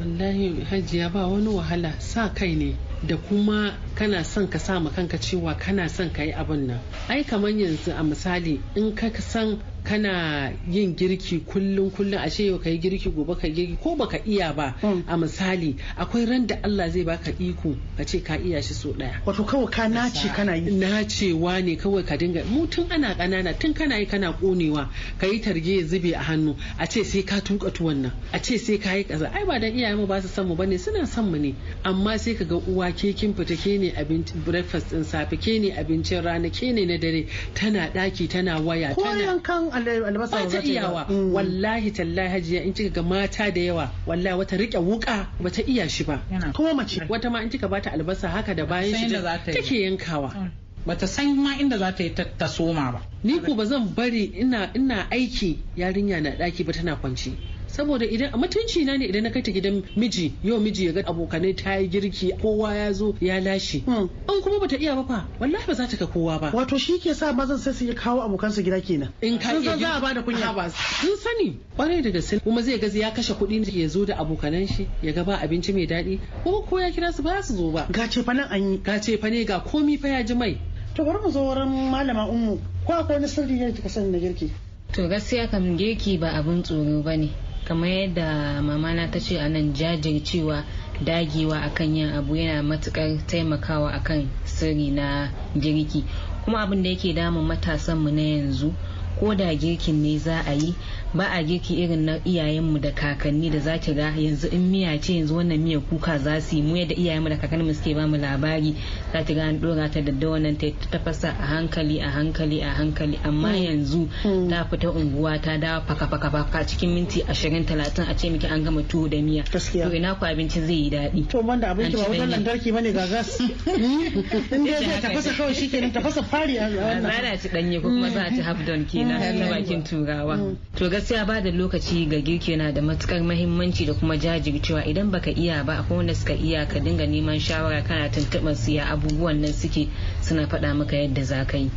Wallahi 0.00 0.64
hajiya 0.66 1.12
ba 1.12 1.26
wani 1.28 1.46
wahala. 1.46 1.94
Sa 2.00 2.28
kai 2.34 2.54
ne. 2.58 2.74
Da 3.06 3.16
kuma 3.16 3.74
kana 3.94 4.24
son 4.24 4.48
ka 4.48 4.58
sa 4.58 4.80
kanka 4.90 5.18
cewa 5.18 5.54
kana 5.58 5.88
son 5.88 6.10
ka 6.10 6.22
yi 6.22 6.32
abin 6.32 6.66
nan. 6.66 6.80
Ai 7.08 7.24
kamar 7.24 7.50
yanzu 7.50 7.90
a 7.92 8.02
misali 8.02 8.60
in 8.76 8.94
ka 8.94 9.08
san 9.20 9.60
kana 9.84 10.52
yin 10.68 10.94
girki 10.96 11.40
kullum 11.44 11.90
kullum 11.90 12.18
a 12.18 12.28
yau 12.42 12.58
ka 12.58 12.70
yi 12.70 12.78
girki 12.78 13.10
gobe 13.10 13.34
ka 13.34 13.48
girki 13.48 13.76
ko 13.82 13.96
baka 13.96 14.18
iya 14.26 14.52
ba 14.54 14.74
Mm. 14.82 15.04
a 15.08 15.16
misali 15.16 15.76
akwai 15.98 16.26
ran 16.28 16.46
da 16.46 16.56
Allah 16.62 16.90
zai 16.90 17.04
baka 17.04 17.30
iko 17.38 17.76
ka 17.96 18.04
ce 18.04 18.20
ka 18.20 18.34
iya 18.36 18.62
shi 18.62 18.74
so 18.74 18.92
ɗaya 18.92 19.20
wato 19.26 19.44
kawai 19.44 19.70
ka 19.70 19.88
nace 19.88 20.28
kana 20.34 20.56
yi. 20.56 20.70
na 20.70 21.02
cewa 21.04 21.62
ne 21.62 21.76
kawai 21.76 22.04
ka 22.06 22.16
dinga 22.16 22.44
mu 22.44 22.66
tun 22.66 22.86
ana 22.90 23.14
ƙanana 23.14 23.58
tun 23.58 23.74
kana 23.74 23.98
yi 23.98 24.06
kana 24.06 24.32
konewa 24.32 24.88
ka 25.18 25.26
yi 25.26 25.40
targe 25.40 25.76
ya 25.76 25.84
zube 25.86 26.14
a 26.14 26.22
hannu 26.22 26.56
a 26.78 26.86
ce 26.86 27.04
sai 27.04 27.22
ka 27.22 27.40
tuka 27.40 27.70
tuwon 27.70 28.02
nan 28.02 28.12
a 28.32 28.38
ce 28.38 28.58
sai 28.58 28.78
ka 28.78 28.92
yi 28.94 29.04
kaza 29.04 29.30
ai 29.34 29.44
ba 29.44 29.58
dan 29.60 29.72
iyayen 29.76 29.96
mu 29.98 30.06
ba 30.06 30.20
su 30.22 30.28
san 30.28 30.46
mu 30.46 30.54
ba 30.56 30.64
ne 30.66 30.78
suna 30.78 31.06
son 31.06 31.30
mu 31.30 31.38
ne. 31.38 31.54
Amma 31.84 32.18
sai 32.18 32.34
ka 32.34 32.44
ga 32.44 32.56
uwa 32.56 32.90
ke 32.92 33.12
kin 33.14 33.34
fita 33.34 33.56
ke 33.56 33.78
ne 33.78 33.92
abinci 33.92 34.34
breakfast 34.44 34.90
din 34.90 35.04
safe 35.04 35.36
ke 35.36 35.58
ne 35.60 35.70
abincin 35.74 36.24
rana 36.24 36.50
ke 36.50 36.72
ne 36.72 36.84
na 36.86 36.96
dare 36.98 37.26
tana 37.54 37.90
daki 37.92 38.28
tana 38.28 38.60
waya 38.60 38.94
tana 38.94 39.38
albasa 39.72 40.36
ba 40.36 40.48
ta 40.50 40.60
iyawa. 40.62 41.06
Mm. 41.08 41.32
wallahi 41.34 41.90
tallahi 41.90 42.28
hajiya 42.28 42.62
in 42.64 42.72
kika 42.72 42.90
ga 42.94 43.02
mata 43.02 43.50
da 43.50 43.60
yawa 43.60 43.90
wallahi 44.06 44.36
wata 44.38 44.56
riƙe 44.56 44.78
wuka 44.80 45.26
ba 45.40 45.50
ta 45.50 45.62
iya 45.66 45.88
shi 45.88 46.04
ba. 46.04 46.20
Kuma 46.54 46.74
mace 46.74 47.00
wata 47.08 47.30
ma 47.30 47.40
in 47.42 47.48
kika 47.50 47.68
bata 47.68 47.90
albasa 47.90 48.28
haka 48.28 48.54
da 48.54 48.64
bayan 48.66 48.94
shi 48.94 49.08
take 49.52 49.82
yankawa. 49.82 50.50
Bata 50.86 51.06
san 51.06 51.36
ma 51.36 51.54
inda 51.58 51.78
za 51.78 51.92
ta 51.92 52.02
yi 52.04 52.10
ta 52.10 52.24
ta 52.24 52.46
soma 52.48 52.92
ba. 52.92 53.00
Ni 53.24 53.38
ko 53.40 53.54
ba 53.54 53.64
zan 53.66 53.88
bari 53.94 54.24
ina 54.38 54.70
ina 54.74 55.06
aiki 55.10 55.58
yarinya 55.76 56.20
na 56.22 56.30
daki 56.36 56.64
ba 56.64 56.72
tana 56.72 56.96
kwanci 56.96 57.32
saboda 57.72 58.04
idan 58.04 58.30
mutunci 58.36 58.84
na 58.84 58.96
ne 59.00 59.08
idan 59.08 59.24
na 59.24 59.30
kai 59.32 59.40
ta 59.42 59.50
gidan 59.50 59.82
miji 59.96 60.32
yau 60.44 60.60
miji 60.60 60.86
ya 60.86 60.92
ga 60.92 61.02
abokanai 61.08 61.56
ta 61.56 61.74
yi 61.80 61.88
girki 61.88 62.32
kowa 62.36 62.74
ya 62.76 62.92
zo 62.92 63.14
ya 63.20 63.40
lashe. 63.40 63.80
Hmm. 63.84 64.10
in 64.28 64.42
kuma 64.44 64.60
bata 64.60 64.76
iya 64.76 64.92
ba 64.94 65.04
fa 65.08 65.24
wallahi 65.40 65.64
ba 65.66 65.74
za 65.74 65.86
ta 65.88 65.96
ga 65.96 66.06
kowa 66.06 66.38
ba. 66.38 66.50
Wato 66.52 66.76
shi 66.78 66.98
ke 67.00 67.14
sa 67.16 67.32
mazan 67.32 67.56
sai 67.58 67.72
su 67.72 67.84
yi 67.88 67.94
kawo 67.96 68.20
abokansu 68.20 68.60
gida 68.62 68.80
kenan. 68.84 69.08
In 69.22 69.38
ka 69.38 69.56
iya 69.56 69.62
za 69.64 69.72
a 69.72 69.76
girki- 69.76 70.00
ba 70.04 70.14
da 70.14 70.22
kunya. 70.22 70.52
ba 70.54 70.68
sun 70.70 71.16
sani 71.16 71.56
ƙwarai 71.78 72.02
da 72.04 72.10
gaske. 72.12 72.42
Kuma 72.44 72.60
zai 72.62 72.78
gazi 72.78 73.00
ya 73.00 73.10
kashe 73.10 73.32
kuɗi 73.34 73.64
ya 73.72 73.88
zo 73.88 74.04
da 74.04 74.16
abokanan 74.20 74.68
shi 74.68 74.86
ya 75.02 75.12
ga 75.12 75.24
ba 75.24 75.40
abinci 75.40 75.72
mai 75.72 75.86
daɗi 75.88 76.20
ko 76.44 76.62
ko 76.68 76.78
ya 76.78 76.90
kira 76.92 77.12
su 77.12 77.22
ba 77.22 77.40
za 77.40 77.42
su 77.42 77.56
zo 77.56 77.70
ba. 77.72 77.88
Ga 77.90 78.06
ce 78.08 78.22
fa 78.22 78.32
nan 78.36 78.52
an 78.52 78.60
yi. 78.72 78.78
Ka 78.84 79.00
ce 79.00 79.16
fa 79.16 79.30
ne 79.30 79.44
ga 79.44 79.60
komi 79.64 79.96
fa 79.96 80.08
ya 80.08 80.22
ji 80.22 80.34
mai. 80.34 80.58
To 80.94 81.04
bari 81.04 81.18
mu 81.24 81.30
zo 81.32 81.40
wurin 81.40 81.72
malama 81.88 82.28
ummu. 82.28 82.60
Ko 82.84 82.92
akwai 82.92 83.16
wani 83.16 83.28
sirri 83.28 83.56
ne 83.56 83.70
da 83.70 83.72
kika 83.72 83.88
sani 83.88 84.10
na 84.12 84.18
girki? 84.18 84.50
To 84.92 85.08
gaskiya 85.08 85.48
kam 85.50 85.78
girki 85.78 86.20
ba 86.20 86.36
abin 86.36 86.60
tsoro 86.62 87.00
ba 87.02 87.16
ne. 87.16 87.32
Kamar 87.64 87.88
yadda 87.88 88.60
mamana 88.62 89.10
ta 89.10 89.18
ce 89.20 89.38
a 89.38 89.48
nan 89.48 89.72
jajircewa 89.74 90.64
dagewa 91.04 91.60
akan 91.62 91.96
yin 91.96 92.12
abu 92.12 92.34
yana 92.36 92.62
matuƙar 92.62 93.26
taimakawa 93.26 93.90
akan 93.92 94.28
sirri 94.44 94.90
na 94.90 95.28
girki. 95.54 96.04
Kuma 96.44 96.58
abin 96.66 96.82
da 96.82 96.90
yake 96.90 97.14
damun 97.14 97.46
matasanmu 97.46 98.10
na 98.10 98.22
yanzu 98.22 98.74
ko 99.20 99.34
da 99.34 99.54
girkin 99.54 100.02
ne 100.02 100.18
za 100.18 100.42
a 100.46 100.52
yi 100.54 100.74
ba 101.14 101.28
a 101.30 101.42
girki 101.44 101.74
irin 101.84 102.04
na 102.06 102.18
iyayenmu 102.24 102.80
da 102.80 102.90
kakanni 102.90 103.50
da 103.50 103.58
za 103.58 103.78
ki 103.78 103.94
ga 103.94 104.12
yanzu 104.16 104.48
in 104.52 104.70
miya 104.70 104.98
ce 105.00 105.12
yanzu 105.12 105.34
wannan 105.36 105.60
miya 105.60 105.80
kuka 105.80 106.18
za 106.18 106.40
su 106.40 106.56
yi. 106.56 106.62
Mu 106.62 106.76
yadda 106.76 106.94
iyayenmu 106.94 107.28
da 107.28 107.36
kakanninmu 107.36 107.74
suke 107.74 107.94
ba 107.94 108.06
mu 108.08 108.16
labari 108.16 108.74
za 109.12 109.22
ki 109.22 109.34
ga 109.34 109.42
an 109.44 109.60
dora 109.60 109.88
ta 109.90 110.00
da 110.00 110.12
wannan 110.28 110.56
ta 110.56 110.66
tafasa 110.90 111.28
a 111.36 111.46
hankali 111.52 112.00
a 112.00 112.08
hankali 112.08 112.60
a 112.62 112.72
hankali. 112.72 113.18
Amma 113.24 113.52
yanzu 113.52 114.08
ta 114.48 114.64
fita 114.64 114.88
unguwa 114.90 115.38
ta 115.38 115.58
dawo 115.58 115.84
faka 115.86 116.08
faka 116.08 116.30
faka 116.30 116.64
cikin 116.64 116.94
minti 116.94 117.20
ashirin 117.22 117.66
talatin 117.66 118.08
a 118.08 118.14
ce 118.16 118.30
miki 118.30 118.46
an 118.46 118.64
gama 118.64 118.82
tuwo 118.82 119.08
da 119.08 119.20
miya. 119.20 119.44
To 119.44 119.58
ina 119.94 120.14
ku 120.14 120.24
abinci 120.24 120.60
zai 120.64 120.88
yi 120.88 120.90
daɗi? 120.90 121.28
To 121.28 121.42
banda 121.42 121.68
abinci 121.76 121.96
ba 121.96 122.08
ɗanye. 122.08 122.26
lantarki 122.30 122.72
ba 122.72 122.80
ne 122.80 122.92
ga 122.92 123.06
gas. 123.06 123.38
In 124.52 124.64
dai 124.64 124.80
zai 124.80 125.00
tafasa 125.04 125.32
kawai 125.36 125.52
shikenan 125.54 125.92
tafasa 125.92 126.22
fari 126.24 126.56
a 126.56 126.70
za 126.72 126.80
wannan. 126.80 127.34
a 127.34 127.36
ci 127.36 127.48
ɗanye 127.48 127.82
ko 127.82 127.88
kuma 127.88 128.08
za 128.08 128.22
a 128.24 128.30
ci 128.30 128.40
half 128.40 128.64
done 128.64 128.86
kenan 129.02 129.38
ta 129.38 129.50
bakin 129.50 129.82
turawa. 129.82 130.56
To 130.76 130.88
gaskiya 130.90 131.26
ba 131.26 131.40
da 131.42 131.50
lokaci 131.50 132.08
ga 132.08 132.20
girki 132.20 132.52
yana 132.52 132.72
da 132.72 132.80
matuƙar 132.80 133.22
mahimmanci 133.22 133.86
da 133.86 133.94
kuma 133.94 134.16
jajircewa. 134.16 134.84
Idan 134.86 135.10
baka 135.10 135.30
iya 135.30 135.64
ba 135.64 135.76
akwai 135.78 135.96
wanda 135.96 136.14
suka 136.14 136.32
iya 136.34 136.66
ka 136.66 136.78
dinga 136.78 137.06
neman 137.06 137.40
shawara 137.40 137.82
kana 137.84 138.08
tuntuɓar 138.08 138.56
su 138.56 138.70
ya 138.72 138.84
abubuwan 138.92 139.40
nan 139.40 139.52
suke 139.52 139.88
suna 140.20 140.46
faɗa 140.46 140.74
maka 140.76 140.96
yadda 140.96 141.24
za 141.24 141.44
ka 141.46 141.56
yi. 141.58 141.70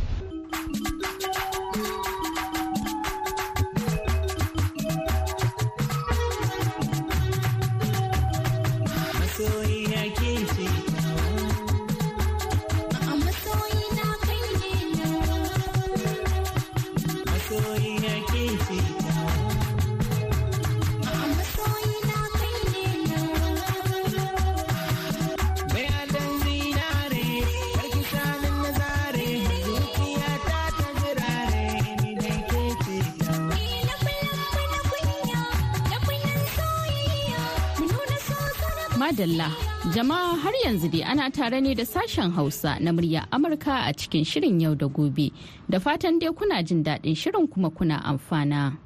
Madalla, 39.16 39.48
jama'a 39.94 40.36
har 40.42 40.52
yanzu 40.64 40.88
dai 40.92 41.02
ana 41.02 41.30
tare 41.30 41.60
ne 41.62 41.74
da 41.74 41.84
sashen 41.84 42.30
Hausa 42.32 42.76
na 42.80 42.92
murya 42.92 43.24
Amurka 43.32 43.88
a 43.88 43.92
cikin 43.94 44.24
shirin 44.26 44.60
yau 44.60 44.74
da 44.74 44.88
gobe. 44.88 45.32
Da 45.70 45.78
fatan 45.78 46.18
dai 46.18 46.28
kuna 46.36 46.62
jin 46.62 46.84
daɗin 46.84 47.16
shirin 47.16 47.48
kuma 47.48 47.70
kuna 47.70 47.96
amfana. 48.04 48.76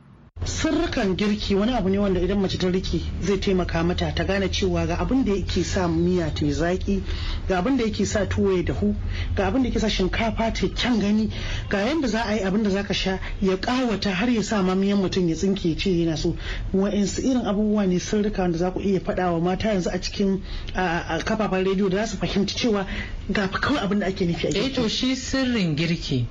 Sirrukan 0.44 1.16
girki 1.16 1.54
wani 1.54 1.72
abu 1.76 1.88
ne 1.90 1.98
wanda 1.98 2.20
idan 2.20 2.40
mace 2.40 2.58
ta 2.58 2.68
riƙe 2.68 3.00
zai 3.22 3.36
taimaka 3.38 3.84
mata 3.84 4.12
ta 4.14 4.24
gane 4.24 4.48
cewa 4.48 4.86
ga 4.86 4.96
abin 4.96 5.24
da 5.24 5.32
yake 5.32 5.62
sa 5.64 5.86
miya 5.88 6.32
ta 6.34 6.44
yi 6.46 6.52
zaki 6.52 7.02
ga 7.48 7.58
abin 7.58 7.76
da 7.76 7.84
yake 7.84 8.06
sa 8.06 8.24
tuwo 8.26 8.56
ya 8.56 8.62
dahu 8.62 8.94
ga 9.36 9.46
abin 9.46 9.62
da 9.62 9.68
yake 9.68 9.78
sa 9.80 9.88
shinkafa 9.88 10.52
ta 10.52 10.66
kyan 10.68 10.98
gani 11.00 11.30
ga 11.68 11.78
yanda 11.84 12.08
za 12.08 12.22
a 12.24 12.34
yi 12.34 12.40
abin 12.40 12.62
da 12.62 12.70
zaka 12.70 12.94
sha 12.94 13.18
ya 13.42 13.56
ƙawata 13.56 14.10
har 14.12 14.30
ya 14.30 14.42
sa 14.42 14.62
ma 14.62 14.74
miyan 14.74 14.98
mutum 14.98 15.28
ya 15.28 15.34
tsinke 15.36 15.76
ce 15.76 15.90
yana 15.90 16.16
so. 16.16 16.34
Wa'insu 16.72 17.20
irin 17.22 17.44
abubuwa 17.46 17.86
ne 17.86 17.98
sirrika 18.00 18.42
wanda 18.42 18.58
za 18.58 18.70
ku 18.70 18.80
iya 18.80 19.00
faɗa 19.00 19.32
wa 19.32 19.40
mata 19.40 19.68
yanzu 19.68 19.90
a 19.92 19.98
cikin 20.00 20.40
kafafen 20.74 21.64
rediyo 21.66 21.90
da 21.90 21.96
za 21.98 22.06
su 22.06 22.16
fahimci 22.16 22.56
cewa 22.56 22.86
ga 23.30 23.48
kawai 23.48 23.84
abin 23.84 23.98
da 24.00 24.06
ake 24.06 24.24
nufi 24.24 24.46
a 24.46 24.50
eh 24.56 24.72
to 24.72 24.82
girki 24.82 24.88
shi 24.88 25.16
sirrin 25.16 25.76
girki 25.76 26.26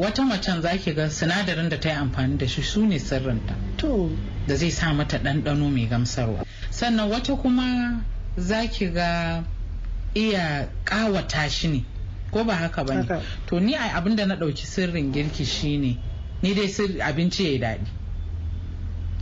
wata 0.00 0.22
macen 0.24 0.62
za 0.62 0.76
ki 0.78 0.92
ga 0.94 1.10
sinadarin 1.10 1.68
da 1.68 1.76
ta 1.78 1.88
yi 1.90 1.94
amfani 1.96 2.36
da 2.38 2.46
shi 2.46 2.62
su 2.62 2.86
ne 2.86 2.98
sirrinta 2.98 3.54
to 3.76 4.10
da 4.46 4.56
zai 4.56 4.70
sa 4.70 4.92
mata 4.92 5.18
ɗanɗano 5.18 5.70
mai 5.70 5.86
gamsarwa. 5.86 6.44
Sannan 6.70 7.10
wata 7.10 7.36
kuma 7.36 8.02
za 8.36 8.66
ki 8.66 8.86
ga 8.92 9.44
iya 10.14 10.68
ƙawata 10.84 11.48
shi 11.50 11.68
ne 11.68 11.84
ko 12.30 12.44
ba 12.44 12.54
haka 12.54 12.84
ba 12.84 12.94
ne? 12.94 13.20
To 13.46 13.60
ni 13.60 13.74
a 13.74 13.92
abin 13.94 14.16
da 14.16 14.24
na 14.26 14.36
ɗauki 14.36 14.64
sirrin 14.66 15.12
girki 15.12 15.44
shine 15.44 15.98
ni 16.42 16.54
dai 16.54 16.66
abinci 17.00 17.44
ya 17.44 17.50
yi 17.50 17.58
daɗi. 17.58 17.86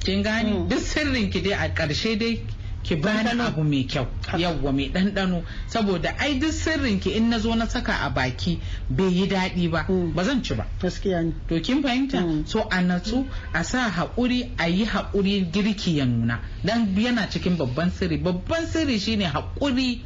Kin 0.05 0.23
gani 0.23 0.51
Mm. 0.53 0.69
duk 0.69 0.79
sirrin 0.81 1.31
ki 1.31 1.41
dai 1.43 1.53
a 1.53 1.69
ƙarshe 1.75 2.19
dai 2.19 2.41
ki 2.83 2.97
bani 2.97 3.41
abu 3.43 3.63
mai 3.65 3.85
kyau. 3.85 4.07
Yawwa 4.39 4.73
mai 4.73 4.89
ɗanɗano. 4.91 5.43
Saboda 5.67 6.15
ai 6.19 6.39
duk 6.39 6.53
sirrin 6.53 7.01
ki 7.01 7.11
in 7.17 7.29
na 7.31 7.39
zo 7.39 7.55
na 7.55 7.67
saka 7.67 7.93
a 8.05 8.11
baki 8.11 8.59
bai 8.89 9.07
yi 9.13 9.27
daɗi 9.29 9.71
ba. 9.71 9.85
Mm. 9.89 10.15
ba 10.15 10.25
zan 10.25 10.43
ci 10.43 10.55
ba. 10.55 10.67
Gaskiya 10.81 11.23
ne. 11.25 11.33
To 11.49 11.61
kin 11.61 11.83
fahimta? 11.83 12.21
Mm. 12.23 12.47
so 12.47 12.67
a 12.71 12.81
natsu 12.83 13.27
a 13.53 13.65
sa 13.65 13.91
haƙuri 13.91 14.51
a 14.59 14.69
yi 14.69 14.85
haƙuri 14.87 15.51
girki 15.51 15.97
ya 15.97 16.05
nuna. 16.05 16.41
Dan 16.65 16.95
yana 16.97 17.29
cikin 17.31 17.57
babban 17.57 17.91
sirri. 17.91 18.19
Babban 18.19 18.67
sirri 18.67 18.99
shine 18.99 19.25
haƙuri 19.27 20.01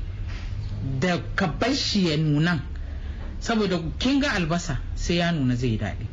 da 1.01 1.19
ka 1.37 1.47
bar 1.47 1.75
shi 1.75 2.09
ya 2.11 2.17
nuna 2.17 2.61
saboda 3.41 3.79
kin 3.99 4.21
ga 4.21 4.31
albasa 4.35 4.79
sai 4.95 5.15
ya 5.17 5.31
nuna 5.33 5.55
zai 5.57 5.77
daɗi. 5.79 6.07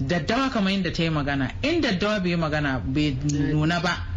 Daddawa 0.00 0.50
kamar 0.50 0.72
yadda 0.72 0.92
ta 0.92 1.02
yi 1.02 1.08
magana. 1.10 1.50
In 1.62 1.80
daddawa 1.82 2.20
bai 2.20 2.30
yi 2.30 2.36
magana 2.36 2.80
bai 2.84 3.16
nuna 3.32 3.80
ba 3.80 4.09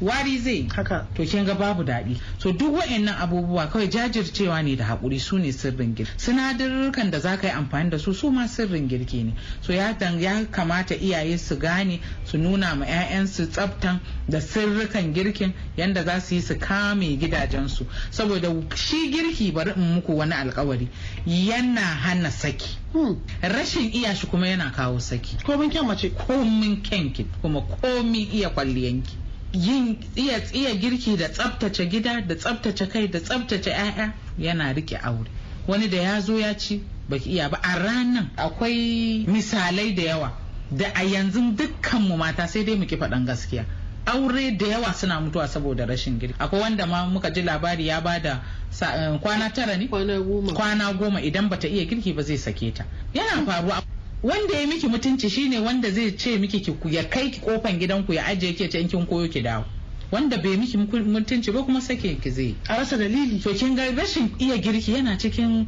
wari 0.00 0.38
zai 0.38 0.68
haka. 0.74 1.06
To 1.14 1.24
kin 1.24 1.44
ga 1.44 1.54
babu 1.54 1.84
daɗi. 1.84 2.16
So 2.38 2.52
duk 2.52 2.74
wa'annan 2.74 3.14
abubuwa 3.20 3.70
kawai 3.70 3.88
jajircewa 3.88 4.62
ne 4.64 4.76
da 4.76 4.84
haƙuri 4.84 5.20
su 5.20 5.38
ne 5.38 5.52
sirrin 5.52 5.94
girki. 5.94 6.10
Sinadarurrukan 6.16 7.10
da 7.10 7.18
za 7.20 7.36
ka 7.36 7.46
yi 7.48 7.52
amfani 7.52 7.90
da 7.90 7.98
su 7.98 8.12
su 8.14 8.30
ma 8.30 8.46
sirrin 8.46 8.88
girki 8.88 9.24
ne. 9.24 9.34
So 9.60 9.72
ya 9.72 9.92
dan 9.92 10.18
ya 10.20 10.44
kamata 10.44 10.94
iyaye 10.94 11.38
su 11.38 11.56
gane 11.56 12.00
su 12.24 12.38
nuna 12.38 12.74
ma 12.74 12.86
'ya'yansu 12.86 13.50
tsaftan 13.50 14.00
da 14.28 14.38
sirrukan 14.40 15.12
girkin 15.12 15.52
yanda 15.76 16.04
za 16.04 16.20
su 16.20 16.34
yi 16.34 16.40
su 16.40 16.54
kame 16.58 17.16
gidajensu. 17.16 17.86
Saboda 18.10 18.48
shi 18.76 19.10
girki 19.12 19.52
bari 19.52 19.72
in 19.76 19.94
muku 19.94 20.16
wani 20.16 20.32
alkawari 20.32 20.88
yana 21.26 21.80
hana 21.80 22.30
saki. 22.30 22.76
Hmm. 22.92 23.16
rashin 23.42 23.92
iya 23.92 24.14
shi 24.14 24.26
kuma 24.26 24.46
yana 24.48 24.72
kawo 24.72 24.98
saki. 25.00 25.36
Ko 25.44 25.56
mun 25.56 25.70
kyan 25.70 25.86
mace. 25.86 26.10
Komin 26.10 26.82
kyanki 26.82 27.26
kuma 27.42 27.60
komin 27.62 28.28
iya 28.32 28.50
kwalliyanki 28.50 29.29
yin 29.52 29.98
iya 30.16 30.38
iya 30.52 30.74
girki 30.74 31.16
da 31.16 31.28
tsaftace 31.28 31.86
gida 31.88 32.20
da 32.20 32.34
tsaftace 32.36 32.86
kai 32.88 33.08
da 33.08 33.20
tsaftace 33.20 33.70
'ya'ya 33.70 34.12
yana 34.38 34.72
riƙe 34.72 34.96
aure. 35.02 35.30
Wani 35.66 35.88
da 35.88 35.96
ya 35.96 36.20
zo 36.20 36.38
ya 36.38 36.54
ci 36.56 36.82
baki 37.08 37.30
iya 37.30 37.48
ba. 37.48 37.58
A 37.62 37.78
ranan 37.78 38.30
akwai 38.36 39.26
misalai 39.26 39.94
da 39.94 40.02
yawa. 40.02 40.32
Da 40.70 40.86
a 40.94 41.02
yanzu 41.02 41.54
dukkanmu 41.56 42.16
mata 42.16 42.46
sai 42.48 42.64
dai 42.64 42.76
muke 42.76 42.96
faɗan 42.96 43.26
gaskiya. 43.26 43.64
Aure 44.06 44.56
da 44.56 44.66
yawa 44.66 44.92
suna 44.94 45.20
mutuwa 45.20 45.48
saboda 45.48 45.86
rashin 45.86 46.18
girki. 46.18 46.34
Akwai 46.38 46.60
wanda 46.60 46.86
ma 46.86 47.06
muka 47.06 47.30
ji 47.30 47.42
labari 47.42 47.86
ya 47.86 48.00
ba 48.00 48.18
da 48.20 48.40
eh, 48.80 49.18
kwana 49.20 49.50
tara 49.52 49.76
ne? 49.76 49.88
Kwana 49.88 50.92
goma. 50.96 51.20
Idan 51.20 51.48
bata 51.48 51.68
iya 51.68 51.84
girki 51.84 52.12
ba 52.14 52.22
zai 52.22 52.36
sake 52.38 52.72
ta. 52.74 52.84
Yana 53.14 53.44
faruwa. 53.46 53.82
Wanda 54.22 54.54
ya 54.60 54.66
miki 54.66 54.86
mutunci 54.88 55.30
shine 55.30 55.58
wanda 55.58 55.90
zai 55.90 56.12
ce 56.16 56.38
miki 56.38 56.60
ki 56.60 56.72
ya 56.90 57.04
kai 57.08 57.30
ki 57.30 57.40
kofan 57.40 57.78
gidanku 57.78 58.12
ya 58.12 58.26
ajiye 58.26 58.52
ki 58.52 58.68
ce 58.68 58.80
in 58.80 58.88
kin 58.88 59.06
koyo 59.06 59.28
ki 59.28 59.40
dawo. 59.42 59.64
Wanda 60.10 60.36
bai 60.38 60.56
miki 60.56 60.76
mutunci 60.76 61.52
ba 61.52 61.62
kuma 61.62 61.80
sake 61.80 62.20
ki 62.20 62.30
zai. 62.30 62.54
A 62.68 62.76
rasa 62.78 62.96
dalili. 62.96 63.40
To 63.42 63.54
kin 63.54 63.74
ga 63.76 63.90
rashin 63.92 64.30
iya 64.38 64.56
girki 64.58 64.92
yana 64.94 65.16
cikin 65.18 65.66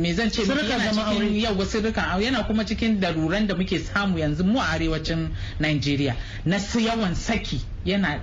me 0.00 0.12
zan 0.14 0.30
ce 0.30 0.42
yana 0.42 0.92
cikin 0.92 0.98
aure. 0.98 1.40
yau 1.40 1.54
sirrikan 1.64 2.04
aure 2.12 2.24
yana 2.24 2.46
kuma 2.46 2.64
cikin 2.64 3.00
daruran 3.00 3.46
da 3.46 3.54
muke 3.54 3.78
samu 3.78 4.18
yanzu 4.18 4.44
mu 4.44 4.58
a 4.60 4.64
arewacin 4.78 5.30
Najeriya 5.60 6.14
na 6.44 6.58
su 6.58 6.78
yawan 6.80 7.14
saki 7.14 7.60
yana 7.84 8.20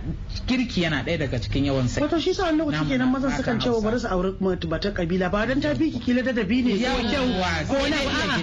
girki 0.48 0.82
yana 0.82 1.04
ɗaya 1.04 1.18
daga 1.20 1.40
cikin 1.42 1.66
yawan 1.66 1.88
saki. 1.88 2.02
Wato 2.06 2.20
shi 2.20 2.34
sa 2.34 2.44
wani 2.46 2.58
lokaci 2.60 2.88
kenan 2.88 3.12
na 3.12 3.20
mazan 3.20 3.32
sukan 3.38 3.60
cewa 3.60 3.82
bari 3.84 4.00
su 4.00 4.08
auri 4.08 4.34
mata 4.40 4.92
kabila 4.92 5.30
ba 5.32 5.46
dan 5.46 5.62
ta 5.62 5.74
fi 5.76 5.92
ki 5.92 6.00
kila 6.00 6.24
da 6.24 6.32
dabi 6.32 6.62
ne 6.64 6.78
ko 6.80 7.02
kyau 7.10 7.28
ko 7.68 7.74
wani 7.76 7.96
a'a 7.96 8.40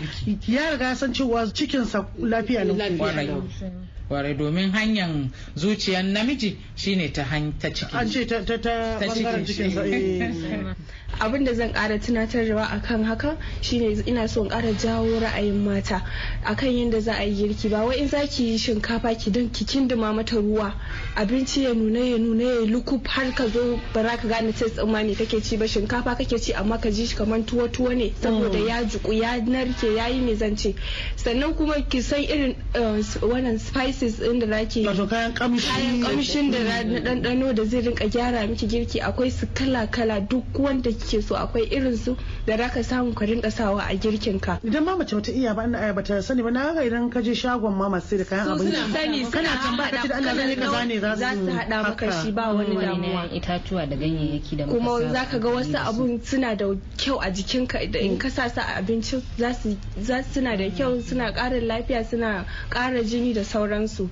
ya 0.47 0.71
riga 0.73 0.95
san 0.97 1.13
cewa 1.13 1.47
cikin 1.53 1.85
sa 1.87 2.07
lafiya 2.21 2.65
ne. 2.65 3.89
Ware 4.09 4.35
domin 4.35 4.71
hanyar 4.73 5.11
zuciyar 5.57 6.03
namiji 6.05 6.57
shine 6.77 7.13
ta 7.13 7.25
ta 7.59 7.69
ciki 7.73 7.97
an 7.97 8.09
ce 8.11 8.25
ta 8.27 8.45
ta 8.45 8.57
ta 8.59 8.99
Ta 8.99 9.07
ɓangaren 9.07 9.45
cikin 9.47 9.71
eh. 11.13 11.25
abin 11.25 11.45
da 11.45 11.55
zan 11.55 11.73
kara 11.73 11.99
tunatarwa 11.99 12.65
akan 12.71 13.05
haka 13.05 13.37
shine 13.61 14.03
ina 14.07 14.29
so 14.29 14.43
in 14.45 14.49
kara 14.51 14.73
jawo 14.73 15.21
ra'ayin 15.21 15.65
mata 15.65 16.03
akan 16.45 16.69
yadda 16.71 17.01
za 17.01 17.13
a 17.19 17.25
yi 17.25 17.35
girki. 17.49 17.71
Ba 17.71 17.85
wai 17.85 17.99
in 17.99 18.09
za 18.09 18.27
ki 18.27 18.45
yi 18.53 18.59
shinkafa 18.59 19.15
ki 19.19 19.31
dan 19.31 19.51
ki 19.51 19.65
kindima 19.65 20.15
mata 20.15 20.37
ruwa. 20.37 20.73
Abinci 21.17 21.65
ya 21.65 21.75
nuna 21.75 21.99
ya 22.01 22.19
nuna 22.19 22.43
ya 22.45 22.61
lukuf 22.67 23.05
har 23.07 23.33
ka 23.33 23.47
zo 23.49 23.81
ba 23.95 24.03
za 24.03 24.17
ka 24.17 24.29
gane 24.29 24.53
taste 24.53 24.77
din 24.77 24.91
ma 24.91 25.03
me 25.03 25.15
kake 25.15 25.41
ci 25.43 25.57
ba. 25.57 25.67
Shinkafa 25.67 26.17
kake 26.17 26.39
ci 26.41 26.53
amma 26.55 26.79
ka 26.79 26.91
ji 26.91 27.07
shi 27.07 27.17
kamar 27.17 27.41
tuwo 27.45 27.69
tuwo 27.69 27.93
ne 27.95 28.13
saboda 28.23 28.59
ya 28.59 28.85
juku 28.85 29.13
ya 29.13 29.37
narke 29.41 29.95
ya 29.95 30.07
yi 30.09 30.21
me 30.21 30.35
zan 30.35 30.57
ce. 30.57 30.75
Sannan 31.17 31.55
kuma 31.55 31.81
ki 31.89 32.01
san 32.03 32.21
irin 32.23 32.55
uh, 32.75 32.99
wannan 33.23 33.59
spices 33.59 34.19
din 34.19 34.39
da 34.39 34.47
zaki 34.47 34.87
wato 34.87 35.07
kayan 35.09 35.33
kamshi 35.35 35.67
kayan 35.69 36.03
kamshin 36.03 36.51
da 36.51 36.59
na 36.65 37.01
ɗanɗano 37.01 37.55
da 37.55 37.65
zai 37.65 37.81
rinka 37.81 38.07
gyara 38.09 38.47
miki 38.49 38.67
girki 38.67 39.01
akwai 39.01 39.31
su 39.31 39.47
kala 39.55 39.87
kala. 39.91 40.21
Duk 40.21 40.45
wanda 40.59 40.91
kike 40.99 41.23
so 41.23 41.35
akwai 41.37 41.65
irin 41.71 41.97
su 41.97 42.17
da 42.47 42.57
zaka 42.57 42.83
samu 42.85 43.15
ka 43.15 43.25
rinka 43.25 43.51
sawa 43.51 43.83
a 43.89 43.95
girkin 43.97 44.41
ka. 44.41 44.59
Idan 44.65 44.85
ma 44.85 44.97
mace 44.97 45.15
bata 45.15 45.33
iya 45.33 45.55
ba 45.55 45.65
ina 45.65 45.93
bata 45.95 46.23
sani 46.23 46.43
ba 46.43 46.51
na 46.51 46.75
ga 46.75 46.83
idan 46.83 47.11
ka 47.11 47.21
je 47.23 47.35
shagon 47.35 47.75
ma 47.75 47.89
masu 47.89 48.19
da 48.19 48.25
kayan 48.25 48.49
abinci 48.49 48.93
sani 48.93 49.25
kana 49.31 49.49
tambaya 49.63 49.91
ka 49.91 50.03
ce 50.03 50.09
da 50.09 50.17
Allah 50.17 50.35
zan 50.35 50.49
yi 50.51 50.57
kaza 50.57 50.85
ne 50.87 50.99
za 51.01 51.35
su 51.35 51.47
hada 51.53 51.83
maka 51.83 52.13
shi 52.23 52.33
ba 52.33 52.53
wani 52.55 52.77
damuwa. 52.77 53.29
itatuwa 53.33 53.87
da 53.87 53.97
ganyayyaki 53.97 54.57
da 54.57 54.65
kuma 54.67 54.99
saba 54.99 55.13
za 55.13 55.25
ka 55.31 55.39
ga 55.39 55.49
wasu 55.49 55.77
abun 55.79 56.21
suna 56.25 56.55
da 56.57 56.67
kyau 56.97 57.19
a 57.21 57.31
jikinka 57.31 57.79
da 57.93 57.99
in 58.01 58.19
ka 58.19 58.29
sa 58.31 58.49
su 58.49 58.61
a 58.61 58.77
abincin 58.81 59.23
za 59.39 59.53
su 59.55 59.77
za 60.01 60.23
su 60.23 60.33
suna 60.41 60.57
da 60.57 60.71
kyau 60.71 61.01
suna 61.03 61.33
ƙara 61.33 61.61
lafiya 61.61 62.05
suna 62.05 62.45
ƙara 62.71 63.03
jini 63.05 63.35
da 63.35 63.45
sauransu. 63.45 64.09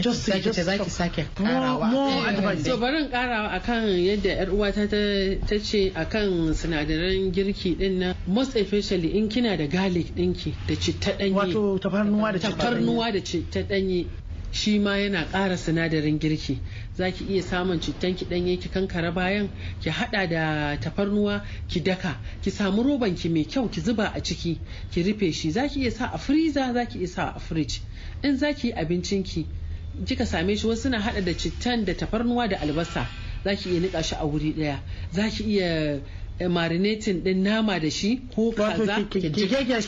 Just- 0.00 0.24
ce 0.30 0.40
just- 0.40 0.62
zaki 0.64 0.90
sake 0.90 1.24
More- 1.38 1.50
karawa 1.50 1.90
more 1.90 2.10
Eh, 2.12 2.28
advice. 2.28 2.64
so 2.64 2.76
barin 2.78 3.08
karawa 3.10 3.50
akan 3.58 3.88
yadda 3.88 4.28
yar 4.36 4.48
uwata 4.54 4.86
ta 4.88 5.58
ce 5.58 5.90
akan 5.94 6.54
sinadaran 6.54 7.32
girki 7.32 7.76
ɗin 7.76 7.98
nan. 7.98 8.14
Most 8.26 8.54
especially 8.56 9.16
in 9.18 9.28
kina 9.28 9.56
da 9.56 9.66
garlic 9.66 10.14
dinki 10.14 10.54
da 10.68 10.74
citta 10.76 11.12
danye 11.18 11.34
wato 11.34 11.78
tafarnuwa 11.80 12.32
da 12.32 12.38
citta 12.38 12.56
tafarnuwa 12.56 13.12
da 13.12 13.20
citta 13.20 13.62
danye 13.64 14.06
shi 14.52 14.78
ma 14.78 14.96
yana 14.96 15.26
ƙara 15.30 15.56
sinadarin 15.56 16.18
girki. 16.20 16.58
Za 16.94 17.10
ki 17.10 17.24
iya 17.28 17.42
samun 17.42 17.80
cittan 17.80 18.14
ki 18.16 18.24
ɗanye 18.26 18.60
ki 18.60 18.68
kankara 18.68 19.10
bayan 19.12 19.48
ki 19.80 19.90
haɗa 19.90 20.28
da 20.30 20.76
tafarnuwa 20.76 21.42
ki 21.68 21.80
daka. 21.80 22.16
Ki 22.42 22.50
samu 22.50 22.82
roban 22.82 23.14
ki 23.16 23.28
mai 23.28 23.44
kyau 23.44 23.68
ki 23.68 23.80
zuba 23.80 24.12
a 24.14 24.20
ciki 24.20 24.58
ki 24.92 25.02
rufe 25.02 25.32
shi. 25.34 25.50
Za 25.50 25.66
ki 25.68 25.80
iya 25.80 25.90
sa 25.90 26.10
a 26.14 26.18
freezer 26.18 26.72
za 26.74 26.84
ki 26.84 26.98
iya 26.98 27.08
sa 27.08 27.32
a 27.34 27.38
fridge. 27.40 27.80
In 28.22 28.36
za 28.36 28.52
ki 28.52 28.68
yi 28.68 28.72
abincin 28.74 29.22
ki 29.24 29.46
kika 30.06 30.26
same 30.26 30.56
shi 30.56 30.66
wasu 30.66 30.88
na 30.90 30.98
haɗa 31.00 31.24
da 31.24 31.32
cittan 31.34 31.84
da 31.84 31.94
tafarnuwa 31.94 32.48
da 32.48 32.56
albasa. 32.60 33.06
Za 33.44 33.54
ki 33.56 33.70
iya 33.70 33.80
niƙa 33.80 34.02
shi 34.04 34.14
a 34.20 34.24
wuri 34.26 34.52
ɗaya. 34.54 34.78
Za 35.12 35.28
ki 35.30 35.44
iya 35.44 36.00
eh, 36.40 36.48
marinating 36.48 37.20
ɗin 37.22 37.36
nama 37.42 37.78
da 37.80 37.88
shi 37.90 38.20
ko 38.34 38.52
kaza. 38.52 39.04
ki 39.10 39.20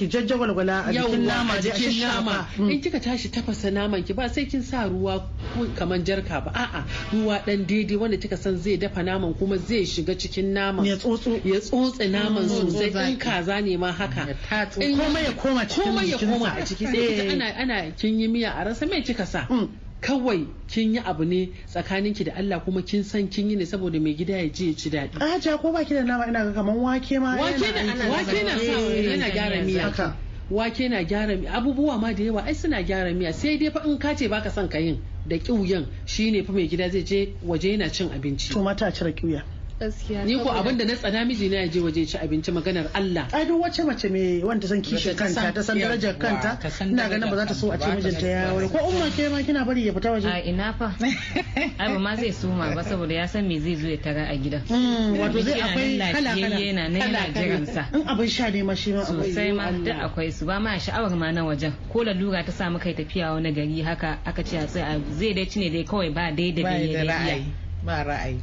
jajjagwalgwala 0.08 0.84
a 0.88 0.92
jikin 0.92 1.24
nama 1.24 1.54
a 1.56 1.60
dai 1.62 1.70
a 1.70 1.74
jikin 1.74 2.00
nama. 2.00 2.46
Shashafa. 2.56 2.70
in 2.70 2.80
kika 2.80 3.00
tashi 3.00 3.28
tafasa 3.28 3.70
naman 3.72 4.04
ki 4.04 4.12
ba 4.12 4.28
sai 4.28 4.44
kin 4.44 4.62
sa 4.62 4.84
ruwa 4.88 5.20
ko 5.54 5.64
kaman 5.76 6.04
jarka 6.04 6.44
ba. 6.44 6.52
A'a 6.52 6.84
ruwa 7.12 7.44
dan 7.46 7.64
daidai 7.64 7.96
wanda 7.96 8.16
kika 8.16 8.36
san 8.38 8.56
zai 8.58 8.76
dafa 8.76 9.00
naman 9.02 9.32
kuma 9.38 9.56
zai 9.58 9.84
shiga 9.84 10.12
cikin 10.16 10.52
naman. 10.52 10.84
Ya 10.86 10.96
tsotso. 10.96 11.40
Ya 11.44 11.60
tsotse 11.60 12.08
naman 12.12 12.44
Mm, 12.44 12.68
sosai. 12.70 13.10
In 13.12 13.18
kaza 13.18 13.60
ne 13.64 13.76
ma 13.76 13.92
haka. 13.92 14.36
Komai 14.76 15.24
ya 15.24 15.32
koma 15.32 15.64
cikin 15.64 15.84
komai 15.92 16.08
ya 16.10 16.18
koma 16.18 16.52
a 16.56 16.60
ciki. 16.64 16.84
Sai 16.84 17.00
kika 17.00 17.24
Eh. 17.24 17.32
ana 17.32 17.46
ana 17.56 17.90
kin 17.92 18.18
yi 18.20 18.28
miya 18.28 18.52
a 18.60 18.64
rasa 18.64 18.86
mai 18.86 19.00
kika 19.02 19.26
sa? 19.26 19.46
Mm. 19.48 19.68
Kawai 20.02 20.46
kin 20.68 20.94
yi 20.94 21.00
abu 21.00 21.24
ne 21.24 21.48
tsakaninki 21.70 22.24
da 22.24 22.32
Allah 22.36 22.60
kuma 22.60 22.82
kin 22.82 23.04
san 23.04 23.28
kin 23.28 23.48
yi 23.50 23.56
ne 23.56 23.64
saboda 23.64 24.00
mai 24.02 24.14
gida 24.14 24.34
ya 24.36 24.48
ji 24.50 24.68
ya 24.68 24.74
ci 24.76 24.90
daɗi. 24.90 25.16
Aja 25.22 25.56
ko 25.58 25.72
baki 25.72 25.94
da 25.94 26.02
nama 26.02 26.26
ina 26.28 26.44
ga 26.44 26.52
kaman 26.52 26.76
wake 26.76 27.18
ma 27.20 27.36
wake 27.38 27.62
yana 27.62 27.94
na 27.94 28.10
wake 28.10 28.42
na 28.42 28.58
sa 28.58 28.72
Eh, 28.92 29.06
yana 29.14 29.30
gyara 29.30 29.62
miya. 29.64 29.82
haka. 29.88 30.16
wake 30.50 30.88
na 30.90 31.04
gyara 31.04 31.36
miya. 31.38 31.52
Abubuwa 31.54 32.00
ma 32.00 32.12
da 32.12 32.22
yawa 32.24 32.42
ai 32.44 32.52
suna 32.54 32.82
gyara 32.82 33.14
miya. 33.14 33.32
Sai 33.32 33.56
dai 33.56 33.70
fa 33.70 33.80
in 33.86 33.96
ka 33.98 34.14
ce 34.14 34.28
baka 34.28 34.50
son 34.50 34.68
ka 34.68 34.78
yin 34.78 34.98
da 35.26 35.38
kiuyan 35.38 35.86
shine 36.04 36.44
fa 36.44 36.52
mai 36.52 36.66
gida 36.68 36.90
zai 36.90 37.02
je 37.04 37.32
waje 37.46 37.70
yana 37.72 37.88
cin 37.88 38.10
abinci. 38.10 38.50
To 38.52 38.62
mata 38.62 38.90
cire 38.90 39.12
kiuya 39.14 39.42
gaskiya 39.82 40.24
ni 40.24 40.38
ko 40.38 40.50
abin 40.54 40.78
da 40.78 40.84
na 40.84 40.94
tsana 40.94 41.24
miji 41.26 41.48
na 41.50 41.56
ya 41.56 41.68
je 41.68 41.80
waje 41.80 42.00
ya 42.00 42.06
ci 42.06 42.16
abinci 42.18 42.52
maganar 42.52 42.86
Allah. 42.94 43.26
Ai 43.32 43.44
duk 43.46 43.58
wacce 43.62 43.82
mace 43.84 44.08
mai 44.08 44.42
wanda 44.44 44.66
san 44.68 44.82
kishin 44.82 45.16
ta 45.16 45.24
kanta 45.26 45.52
ta 45.54 45.62
san 45.62 45.78
darajar 45.78 46.14
kanta 46.18 46.58
ina 46.86 47.08
ganin 47.08 47.30
ba 47.30 47.36
za 47.36 47.46
ta 47.46 47.54
so 47.54 47.70
a 47.72 47.78
ce 47.78 47.86
mijinta 47.96 48.26
ya 48.26 48.52
wuri 48.54 48.68
ko 48.68 48.78
umma 48.86 49.10
ke 49.10 49.28
ma 49.28 49.42
kina 49.42 49.64
bari 49.64 49.86
ya 49.86 49.92
fita 49.92 50.08
a 50.08 50.12
waje 50.12 50.30
ina 50.46 50.72
fa? 50.72 50.94
Ai 51.82 51.88
ba 51.92 51.98
ma 51.98 52.14
zai 52.16 52.32
suma 52.32 52.74
ba 52.74 52.82
saboda 52.84 53.14
ya 53.14 53.26
san 53.26 53.46
me 53.48 53.58
zai 53.58 53.74
zo 53.76 53.88
ya 53.88 53.96
tara 53.98 54.26
a 54.30 54.36
gidan 54.38 54.62
Mm, 54.72 55.18
wato 55.18 55.40
zai 55.42 55.60
akwai 55.60 55.98
kala 55.98 56.12
kala 56.12 56.30
yana 56.36 56.88
nan 56.88 56.94
yana 56.94 57.18
kala 57.18 57.32
kala. 57.32 57.46
jiransa. 57.46 57.82
in 57.94 58.02
abin 58.08 58.28
sha 58.28 58.48
ne 58.50 58.62
ma 58.62 58.74
shi 58.74 58.92
ma 58.92 59.02
akwai 59.02 59.28
sosai 59.32 59.52
ma 59.52 59.70
duk 59.72 59.96
akwai 59.96 60.32
su. 60.32 60.46
Ba 60.46 60.60
ma 60.60 60.78
sha'awar 60.78 61.16
ma 61.16 61.30
na 61.32 61.42
wajen. 61.44 61.72
Ko 61.92 62.04
lalura 62.04 62.44
ta 62.44 62.52
samu 62.52 62.78
kai 62.78 62.94
tafiya 62.94 63.32
wani 63.34 63.52
gari 63.52 63.82
haka 63.82 64.18
aka 64.24 64.42
ce 64.44 64.56
a 64.58 64.66
zai 64.66 65.32
dai 65.34 65.46
ci 65.46 65.58
ne 65.60 65.70
dai 65.70 65.84
kawai 65.84 66.10
ba 66.14 66.30
dai 66.32 66.52
da 66.52 66.62
ba 66.62 66.70
ra'ayi 66.78 67.44
ba 67.84 68.04
ra'ayi 68.06 68.38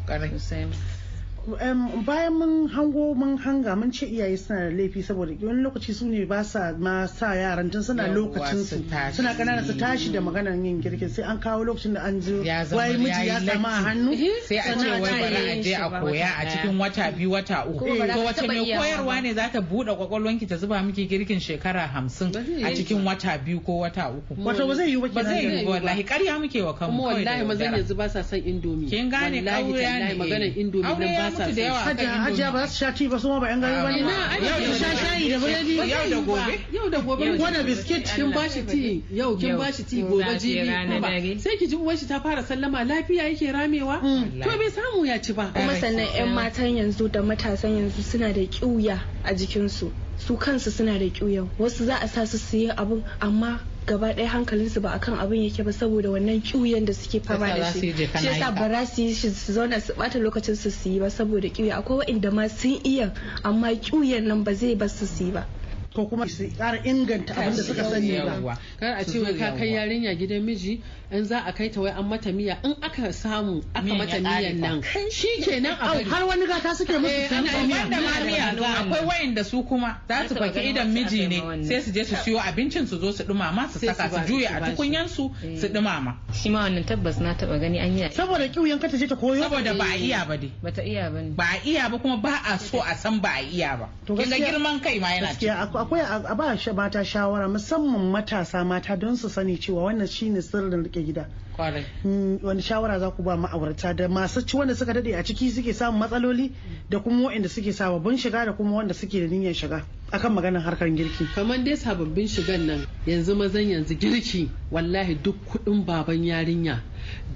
bayan 2.06 2.34
mun 2.34 2.68
hango 2.70 3.16
mun 3.16 3.38
hanga 3.38 3.76
mun 3.76 3.92
ce 3.92 4.06
iyaye 4.06 4.38
suna 4.38 4.70
da 4.70 4.76
laifi 4.76 5.04
saboda 5.04 5.34
wani 5.42 5.62
lokaci 5.64 5.94
su 5.94 6.06
ne 6.06 6.26
ba 6.26 6.44
sa 6.44 6.74
ma 6.78 7.06
sa 7.08 7.34
yaran 7.36 7.72
tun 7.72 7.84
suna 7.84 8.08
lokacin 8.08 8.64
su 8.64 8.84
suna 9.16 9.34
kanana 9.36 9.64
su 9.66 9.74
tashi 9.78 10.12
da 10.12 10.20
maganar 10.22 10.54
yin 10.64 10.82
girkin. 10.82 11.10
Sai 11.10 11.24
an 11.24 11.40
kawo 11.40 11.64
lokacin 11.66 11.94
da 11.94 12.02
an 12.04 12.22
ji 12.22 12.34
wai 12.76 12.98
miji 12.98 13.28
ya 13.28 13.40
samu 13.40 13.68
a 13.68 13.82
hannu 13.86 14.14
sai 14.48 14.58
a 14.58 14.76
ce 14.78 14.90
wai 14.90 15.02
ce 15.02 15.20
bari 15.20 15.50
a 15.50 15.62
je 15.64 15.74
a 15.76 15.90
koya 15.90 16.30
a 16.40 16.46
cikin 16.46 16.78
wata 16.80 17.12
biyu 17.12 17.32
wata 17.32 17.66
uku. 17.68 17.86
To 17.86 18.08
ka 18.08 18.20
wace 18.24 18.48
mai 18.48 18.66
koyarwa 18.66 19.22
ne 19.22 19.34
za 19.34 19.50
ta 19.52 19.60
buɗe 19.62 19.96
kwakwalwanki 19.98 20.48
ta 20.48 20.58
zuba 20.58 20.82
miki 20.84 21.08
girkin 21.08 21.40
shekara 21.40 21.88
hamsin 21.88 22.32
a 22.66 22.72
cikin 22.76 23.04
wata 23.06 23.38
biyu 23.38 23.60
ko 23.62 23.80
wata 23.84 24.10
uku? 24.12 24.36
Wato 24.44 24.68
ba 24.68 24.76
zai 24.76 24.90
yi 24.92 24.98
ba 25.00 25.24
zai 25.24 25.46
yi 25.46 25.66
ba 25.66 25.72
wallahi. 25.72 26.04
ƙarya 26.04 26.40
muke 26.40 26.62
wa 26.64 26.74
kanmu 26.74 27.04
wallahi 27.04 27.44
mazan 27.46 27.74
yanzu 27.74 27.96
ba 27.96 28.10
sa 28.10 28.22
son 28.24 28.40
indomi. 28.40 28.90
Kin 28.90 29.10
gane 29.10 29.42
tallahi 29.44 29.74
ne. 29.74 30.14
maganar 30.16 30.52
indomi 30.58 30.86
aure 30.86 31.06
nan 31.06 31.32
ba 31.32 31.38
sa 31.38 31.39
mutu 31.46 31.56
da 31.56 31.62
yawa 31.62 31.80
akan 31.80 32.08
Hajiya 32.24 32.52
ba 32.52 32.60
za 32.60 32.68
su 32.68 32.78
sha 32.78 32.92
ti 32.92 33.08
ba 33.08 33.20
su 33.20 33.28
ma 33.30 33.40
ba 33.40 33.48
yan 33.50 33.62
gari 33.62 33.82
ba 33.84 33.92
ne? 33.92 34.46
Yau 34.46 34.60
da 34.60 34.74
sha 34.78 34.96
shayi 34.96 35.30
da 35.30 35.38
biredi. 35.40 35.76
Yau 35.90 36.10
da 36.10 36.20
gobe. 36.22 36.60
Yau 36.72 36.90
da 36.90 37.00
gobe. 37.02 37.38
Da 37.38 37.64
biskit. 37.64 38.06
kin 38.16 38.32
bashi 38.32 38.64
ti 38.66 39.04
yau 39.12 39.38
kin 39.38 39.58
bashi 39.58 39.84
ti 39.84 40.02
gobe 40.02 40.38
jibi. 40.40 41.40
sai 41.40 41.58
ki 41.58 41.68
ji 41.68 41.76
uwar 41.76 41.98
shi 41.98 42.08
ta 42.08 42.20
fara 42.20 42.44
sallama 42.44 42.84
lafiya 42.84 43.24
yake 43.30 43.52
ramewa? 43.52 44.02
Mm. 44.02 44.44
to 44.44 44.50
bai 44.58 44.70
samu 44.70 45.06
ya 45.06 45.18
ci 45.22 45.34
ba. 45.34 45.52
Kuma 45.54 45.76
sannan 45.76 46.08
'yan 46.16 46.34
matan 46.34 46.76
yanzu 46.78 47.10
da 47.12 47.22
matasan 47.22 47.78
yanzu 47.78 48.02
suna 48.04 48.34
da 48.34 48.42
ƙiuya 48.42 49.00
a 49.24 49.34
jikinsu. 49.34 49.92
Su 50.18 50.36
kansu 50.38 50.72
suna 50.72 51.00
da 51.00 51.06
ƙiuya 51.10 51.48
wasu 51.60 51.86
za 51.86 51.96
a 52.02 52.08
sa 52.08 52.26
su 52.26 52.38
su 52.38 52.58
yi 52.58 52.70
abun 52.70 53.04
amma 53.22 53.60
gaba 53.86 54.14
ɗaya 54.14 54.28
hankalinsu 54.28 54.82
ba 54.82 54.90
akan 54.94 55.20
abin 55.20 55.44
yake 55.44 55.64
ba 55.64 55.72
saboda 55.74 56.10
wannan 56.10 56.42
ƙiuyan 56.42 56.86
da 56.86 56.94
suke 56.94 57.24
fama 57.24 57.48
da 57.48 57.72
shi. 57.74 57.94
shi 57.94 58.26
yasa 58.28 58.52
ba 58.56 58.70
za 58.70 58.86
su 58.86 59.02
yi 59.02 59.14
shi 59.14 59.30
su 59.30 59.54
zauna 59.54 59.82
su 59.82 59.94
bata 59.96 60.20
lokacin 60.20 60.56
su 60.56 60.70
su 60.72 60.90
yi 60.90 61.00
ba 61.00 61.10
saboda 61.10 61.48
ƙiuya 61.50 61.76
akwai 61.78 61.98
waɗanda 62.06 62.32
ma 62.34 62.48
sun 62.50 62.80
iya 62.84 63.14
amma 63.44 63.68
ƙiuyan 63.76 64.24
nan 64.28 64.44
ba 64.44 64.54
zai 64.54 64.76
bar 64.76 64.90
su 64.90 65.06
su 65.08 65.24
yi 65.24 65.32
ba. 65.32 65.48
Ko 65.94 66.06
kuma 66.06 66.28
su 66.30 66.44
ƙara 66.58 66.84
inganta 66.86 67.34
abin 67.34 67.56
da 67.56 67.64
suka 67.64 67.84
sani 67.84 68.12
ba. 68.22 68.58
Kar 68.80 68.98
a 69.00 69.04
ce 69.06 69.20
wai 69.20 69.34
ka 69.34 69.58
kai 69.58 69.74
yarinya 69.74 70.14
gidan 70.16 70.44
miji 70.46 70.82
in 71.12 71.26
za 71.26 71.42
a 71.46 71.52
kai 71.54 71.70
ta 71.70 71.82
wai 71.82 71.90
an 71.92 72.06
mata 72.08 72.32
miya 72.32 72.58
in 72.64 72.76
aka 72.84 73.10
samu 73.14 73.64
aka 73.74 73.94
mata 73.98 74.20
miyan 74.22 74.60
nan 74.60 74.82
shikenan 75.10 75.74
a 75.82 75.86
bari 75.94 76.04
har 76.04 76.26
wani 76.28 76.46
gata 76.48 76.76
suke 76.76 76.94
musu 77.00 77.10
Eh, 77.10 77.28
sun 77.30 77.44
miya. 77.44 77.82
wanda 77.82 78.02
ma 78.02 78.12
Miya 78.26 78.56
da 78.56 78.86
akwai 78.86 79.06
wayanda 79.06 79.44
su 79.44 79.64
kuma 79.64 79.98
za 80.08 80.28
su 80.28 80.36
faki 80.36 80.60
idan 80.70 80.94
miji 80.94 81.28
ne 81.28 81.66
sai 81.66 81.82
su 81.82 81.92
je 81.92 82.06
su 82.06 82.16
siyo 82.16 82.38
abincin 82.40 82.86
su 82.88 83.00
zo 83.00 83.12
su 83.12 83.24
dumama 83.24 83.68
su 83.72 83.80
saka 83.80 84.10
su 84.10 84.16
ba- 84.16 84.26
juya 84.28 84.58
a 84.58 84.60
ba 84.60 84.66
tukunyan 84.70 85.10
su. 85.10 85.34
su 85.60 85.68
dumama. 85.70 86.18
Shi 86.34 86.50
ma 86.50 86.64
wannan 86.70 86.86
tabbas 86.86 87.18
na 87.20 87.34
taba 87.34 87.58
gani 87.60 87.80
an 87.80 87.98
yi 87.98 88.10
saboda 88.14 88.48
kiwon 88.48 88.80
ka 88.80 88.88
ta 88.88 88.98
je 88.98 89.08
ta 89.08 89.16
koyo? 89.16 89.42
Saboda 89.42 89.74
ba 89.78 89.86
a 89.90 89.98
iya 89.98 90.26
ba 90.28 90.38
dai. 90.38 90.52
Bata 90.62 90.84
iya 90.84 91.10
ba 91.10 91.22
ne 91.22 91.30
ba 91.34 91.44
a 91.50 91.58
iya 91.66 91.90
ba 91.90 91.98
kuma 91.98 92.18
ba 92.18 92.38
a 92.46 92.60
so 92.60 92.78
a 92.82 92.96
san 92.96 93.20
ba 93.20 93.34
a 93.34 93.42
iya 93.42 93.78
ba. 93.80 93.90
To 94.06 94.16
kin 94.16 94.30
ga 94.30 94.36
gaskiya- 94.38 94.52
girman 94.54 94.80
kai 94.80 95.00
ma 95.00 95.08
yana 95.10 95.34
ciki. 95.34 95.48
gaskiya 95.50 95.58
ak- 95.66 95.76
akwai 95.80 96.02
a 96.02 96.36
ba 96.36 96.58
shi 96.58 96.72
mata 96.72 97.00
shawara 97.06 97.48
musamman 97.48 98.12
matasa 98.12 98.66
mata 98.66 98.98
don 98.98 99.16
su 99.16 99.30
sani 99.30 99.58
cewa 99.58 99.84
wannan 99.84 100.08
shine 100.08 100.42
sirrin 100.42 100.84
riƙe 100.84 101.06
gida. 101.06 101.26
Kwarai. 101.56 101.86
Mm, 102.04 102.40
wani 102.44 102.62
shawara 102.62 103.00
za 103.00 103.12
ku 103.12 103.24
ba 103.24 103.38
ma'aurata 103.38 103.96
da 103.96 104.08
masu 104.08 104.42
ci 104.46 104.58
wanda 104.58 104.76
suka 104.76 104.94
daɗe 104.94 105.16
a 105.18 105.24
ciki 105.24 105.50
suke 105.52 105.74
samun 105.74 106.00
matsaloli 106.02 106.52
da 106.90 107.00
kuma 107.00 107.30
waɗanda 107.30 107.48
suke 107.50 107.72
sababbin 107.72 108.18
shiga 108.18 108.46
da 108.46 108.54
kuma 108.54 108.76
wanda 108.76 108.94
suke 108.94 109.20
da 109.20 109.28
niyyar 109.28 109.54
shiga 109.54 109.84
akan 110.12 110.34
maganar 110.34 110.62
harkar 110.64 110.90
girki. 110.90 111.26
Kamar 111.34 111.64
dai 111.64 111.76
sababbin 111.78 112.28
shigan 112.28 112.66
nan 112.68 112.86
yanzu 113.08 113.36
mazan 113.36 113.64
yanzu 113.70 113.96
girki 113.96 114.50
wallahi 114.72 115.16
duk 115.16 115.36
kuɗin 115.48 115.86
baban 115.86 116.24
yarinya 116.24 116.82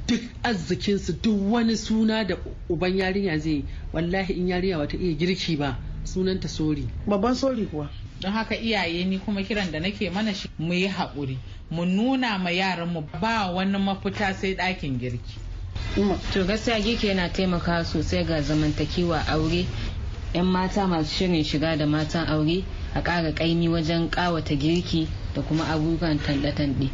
duk 0.07 0.21
arzikinsu 0.43 1.13
duk 1.21 1.39
wani 1.51 1.75
suna 1.77 2.25
da 2.27 2.35
uban 2.69 2.91
yarinya 2.97 3.39
zai 3.39 3.63
wallahi 3.93 4.33
in 4.33 4.47
yarinya 4.47 4.77
bata 4.79 4.97
iya 4.97 5.15
girki 5.15 5.55
ba 5.57 5.77
sunanta 6.03 6.47
sori. 6.49 6.87
Babban 7.07 7.35
sori 7.35 7.65
kuwa. 7.65 7.87
Don 8.23 8.31
haka 8.31 8.55
iyaye 8.55 9.03
ni 9.05 9.19
kuma 9.19 9.43
kiran 9.43 9.71
da 9.71 9.79
nake 9.79 10.09
mana 10.09 10.33
shi 10.33 10.49
mu 10.59 10.73
yi 10.73 10.87
haƙuri 10.87 11.37
mu 11.71 11.85
nuna 11.85 12.37
ma 12.37 12.49
yaranmu 12.49 13.03
ba 13.21 13.51
wani 13.51 13.77
mafita 13.77 14.33
sai 14.33 14.55
ɗakin 14.55 14.97
girki. 14.99 15.37
To 16.33 16.43
gaskiya 16.45 16.79
girki 16.79 17.07
yana 17.07 17.29
taimakawa 17.29 17.83
sosai 17.85 18.23
ga 18.25 18.41
zamantakewa 18.41 19.25
aure. 19.27 19.65
Yan 20.33 20.45
mata 20.45 20.87
masu 20.87 21.09
shirin 21.15 21.43
shiga 21.43 21.77
da 21.77 21.85
matan 21.85 22.25
aure 22.27 22.63
a 22.95 23.01
ƙara 23.01 23.33
ƙaimi 23.33 23.67
wajen 23.67 24.09
ƙawata 24.09 24.55
girki. 24.57 25.07
Da 25.35 25.41
kuma 25.41 25.63
abubuwan 25.67 26.19
tanɗe-tanɗe 26.19 26.89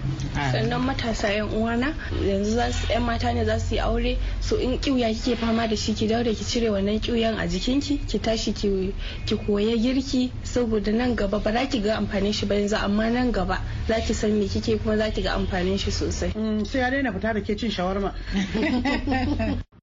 sannan 0.52 0.82
matasa 0.82 1.30
yan 1.34 1.50
uwana 1.50 1.94
yanzu 2.28 2.52
za 2.56 2.72
su 2.72 2.88
yan 2.94 3.04
mata 3.04 3.34
ne 3.34 3.46
za 3.46 3.60
su 3.60 3.76
yi 3.76 3.80
aure 3.82 4.18
so 4.40 4.56
in 4.58 4.78
kiuya 4.80 5.14
kike 5.14 5.36
fama 5.36 5.68
da 5.68 5.76
shi 5.76 5.94
ki 5.94 6.08
daure 6.08 6.34
ki 6.36 6.44
cire 6.46 6.70
wannan 6.70 7.00
kiuyan 7.00 7.38
a 7.38 7.48
jikinki 7.48 7.98
ki 8.08 8.20
tashi 8.20 8.54
ki 8.54 8.94
ki 9.26 9.36
koya 9.36 9.76
girki 9.78 10.32
saboda 10.44 10.92
nan 10.92 11.16
gaba 11.16 11.40
ba 11.40 11.52
za 11.52 11.66
ki 11.68 11.82
ga 11.82 11.98
amfanin 11.98 12.34
shi 12.34 12.46
ba 12.46 12.56
yanzu 12.56 12.76
amma 12.78 13.10
nan 13.10 13.32
gaba 13.32 13.60
za 13.88 14.00
ki 14.02 14.14
san 14.14 14.32
me 14.40 14.48
kike 14.48 14.78
kuma 14.84 14.98
za 14.98 15.12
ki 15.12 15.22
ga 15.22 15.34
amfanin 15.36 15.78
shi 15.78 15.92
sosai. 15.92 16.32
Mm, 16.36 16.66
sai 16.66 16.80
ya 16.80 16.90
daina 16.90 17.12
fita 17.14 17.34
da 17.34 17.42
ke 17.42 17.56
cin 17.58 17.72
shawarma. 17.72 18.14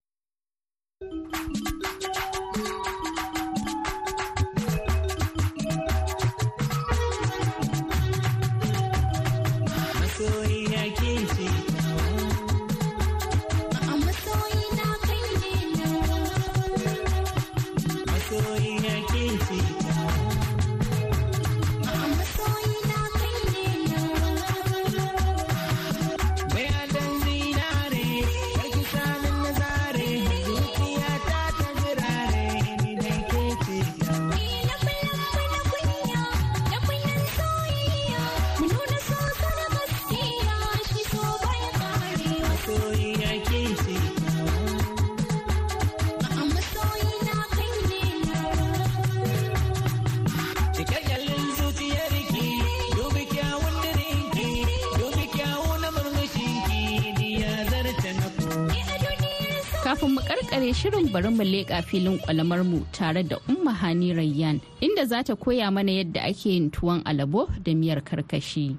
shirin 60.76 61.08
bari 61.12 61.28
mu 61.30 61.42
leƙa 61.42 61.82
filin 61.82 62.18
kwalamar 62.18 62.62
mu 62.64 62.84
tare 62.92 63.22
da 63.22 63.36
Umma 63.48 63.72
Hani 63.72 64.12
Rayyan 64.14 64.60
inda 64.80 65.06
za 65.06 65.22
ta 65.22 65.34
koya 65.34 65.72
mana 65.72 65.90
yadda 65.90 66.20
ake 66.28 66.46
yin 66.52 66.70
tuwon 66.70 67.02
alabo 67.04 67.48
da 67.64 67.72
miyar 67.72 68.00
karkashi. 68.04 68.76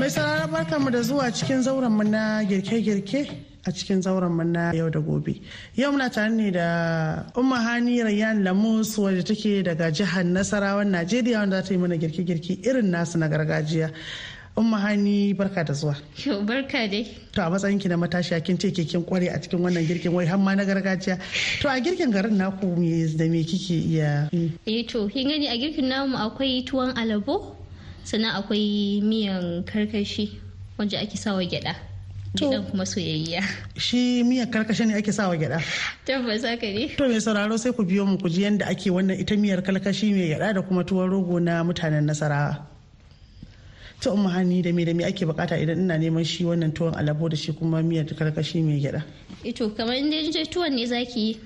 mai 0.00 0.08
sarara 0.08 0.46
barkanmu 0.46 0.90
da 0.92 1.02
zuwa 1.02 1.26
cikin 1.34 1.62
zauren 1.62 1.90
mu 1.92 2.04
na 2.04 2.42
girke-girke 2.44 3.26
a 3.66 3.70
cikin 3.72 4.00
zauren 4.00 4.30
mu 4.32 4.44
na 4.44 4.72
yau 4.72 4.88
da 4.90 5.00
gobe. 5.00 5.40
Yau 5.74 5.90
muna 5.92 6.08
tare 6.08 6.30
ne 6.30 6.50
da 6.52 7.26
umma 7.34 7.56
hani 7.66 7.98
rayyan 7.98 8.44
lamus 8.44 8.96
wadda 8.96 9.24
take 9.26 9.64
daga 9.66 9.90
jihar 9.90 10.22
nasarawan 10.24 10.86
najeriya 10.88 11.40
wanda 11.40 11.60
za 11.62 11.68
ta 11.68 11.74
yi 11.74 11.80
mana 11.80 11.96
girke-girke 11.98 12.62
irin 12.64 12.90
nasu 12.94 13.18
na 13.18 13.26
gargajiya. 13.28 13.90
Umma 14.60 14.78
hani 14.84 15.32
barka 15.34 15.64
da 15.64 15.72
zuwa 15.72 15.96
barka 16.44 16.86
dai. 16.88 17.04
to 17.32 17.40
a 17.42 17.48
matsayinki 17.50 17.88
na 17.88 17.96
matashiya 17.96 18.44
kin 18.44 18.58
ce 18.58 18.68
ke 18.70 18.84
kin 18.84 19.02
kware 19.02 19.28
a 19.32 19.38
cikin 19.40 19.60
wannan 19.64 19.86
girkin 19.88 20.12
wai 20.12 20.26
har 20.26 20.36
ma 20.38 20.54
na 20.54 20.64
gargajiya 20.64 21.16
to 21.60 21.68
a 21.68 21.80
girkin 21.80 22.12
garin 22.12 22.36
naku 22.36 22.66
me 22.76 23.06
da 23.16 23.24
me 23.28 23.40
kike 23.44 23.74
iya? 23.88 24.28
Eh 24.66 24.84
to, 24.86 25.08
kin 25.08 25.28
gani 25.28 25.48
a 25.48 25.56
girkin 25.56 25.88
namu 25.88 26.16
akwai 26.16 26.60
tuwon 26.68 26.92
alabo, 26.96 27.56
sannan 28.04 28.36
akwai 28.36 29.00
miyan 29.02 29.64
karkashi 29.64 30.36
wanda 30.78 30.98
ake 31.00 31.16
sawa 31.16 31.40
gyada. 31.44 31.74
To. 32.38 32.46
Gyadan 32.46 32.70
kuma 32.70 32.84
soyayya. 32.86 33.42
shi 33.76 34.22
miyar 34.22 34.46
karkashe 34.54 34.86
ne 34.86 34.94
ake 34.94 35.10
sawa 35.12 35.34
gyada 35.36 35.58
Tabbas 36.06 36.44
haka 36.46 36.68
ne. 36.70 36.86
To 36.94 37.08
mai 37.08 37.18
sauraro 37.18 37.58
sai 37.58 37.72
ku 37.72 37.82
biyo 37.82 38.06
mu 38.06 38.18
ku 38.22 38.28
ji 38.30 38.42
yadda 38.46 38.70
ake 38.70 38.86
wannan 38.94 39.18
ita 39.18 39.34
miyar 39.34 39.62
kalkashi 39.66 40.12
mai 40.14 40.28
gyada 40.30 40.54
da 40.54 40.62
kuma 40.62 40.84
tuwon 40.84 41.10
rogo 41.10 41.40
na 41.42 41.64
mutanen 41.66 42.06
nasarawa. 42.06 42.69
Ta 44.00 44.10
umma 44.12 44.30
hani 44.32 44.62
da 44.62 44.72
me 44.72 44.84
da 44.84 44.94
me 44.94 45.04
ake 45.04 45.26
buƙata 45.26 45.60
idan 45.60 45.78
ina 45.84 45.98
neman 45.98 46.24
shi 46.24 46.44
wannan 46.44 46.72
tuwon 46.72 46.94
alabo 46.96 47.28
da 47.28 47.36
shi 47.36 47.52
kuma 47.52 47.82
miyar 47.82 48.04
kalkashi 48.08 48.62
mai 48.64 48.80
gyada. 48.80 49.04
Eh 49.44 49.52
to, 49.52 49.68
kamar 49.70 49.94
inda 49.94 50.16
je 50.32 50.44
tuwon 50.48 50.72
ne 50.72 50.86
zaki 50.86 51.20
yi. 51.20 51.36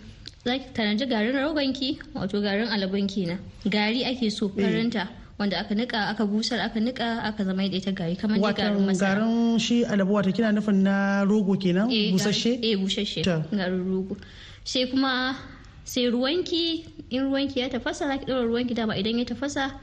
Zaki 0.45 0.71
tanaji 0.75 1.09
garin 1.09 1.35
rogonki, 1.35 1.99
wato 2.15 2.41
garin 2.41 2.69
alabonki 2.69 3.27
na. 3.27 3.37
Gari 3.67 4.05
ake 4.07 4.31
so 4.31 4.49
farinta. 4.49 5.09
Wanda 5.37 5.59
aka 5.59 5.75
nika, 5.75 5.97
aka 6.15 6.25
busar, 6.27 6.61
aka 6.61 6.79
nika, 6.79 7.23
aka 7.25 7.43
zama 7.45 7.69
da 7.69 7.77
ita 7.77 7.91
gari 7.91 8.15
kamar 8.17 8.39
dai 8.39 8.53
garin 8.53 8.87
masara. 8.87 9.19
garin 9.19 9.59
shi 9.59 9.83
alabo 9.85 10.15
wata 10.15 10.33
kina 10.33 10.53
nufin 10.53 10.83
na 10.87 11.25
rogo 11.25 11.59
kenan 11.61 11.91
Eh, 11.91 12.13
busasshe? 12.15 12.63
Eh, 12.63 12.77
busasshe. 12.79 13.25
Garin 13.51 13.83
rogo. 13.83 14.17
Sai 14.63 14.87
kuma 14.87 15.35
sai 15.83 16.07
ruwanki 16.07 16.87
in 17.11 17.23
ruwanki 17.23 17.57
ya 17.59 17.69
tafasa 17.69 18.07
za 18.07 18.17
ki 18.19 18.27
ɗora 18.27 18.47
ruwanki 18.47 18.75
dama 18.77 18.95
idan 18.97 19.19
ya 19.19 19.25
tafasa 19.25 19.75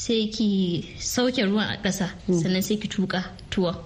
sai 0.00 0.28
ki 0.32 0.48
sauke 0.98 1.42
ruwan 1.44 1.68
a 1.68 1.76
ƙasa 1.84 2.08
sannan 2.32 2.62
sai 2.62 2.76
ki 2.80 2.88
tuka 2.88 3.20
tuwon. 3.50 3.76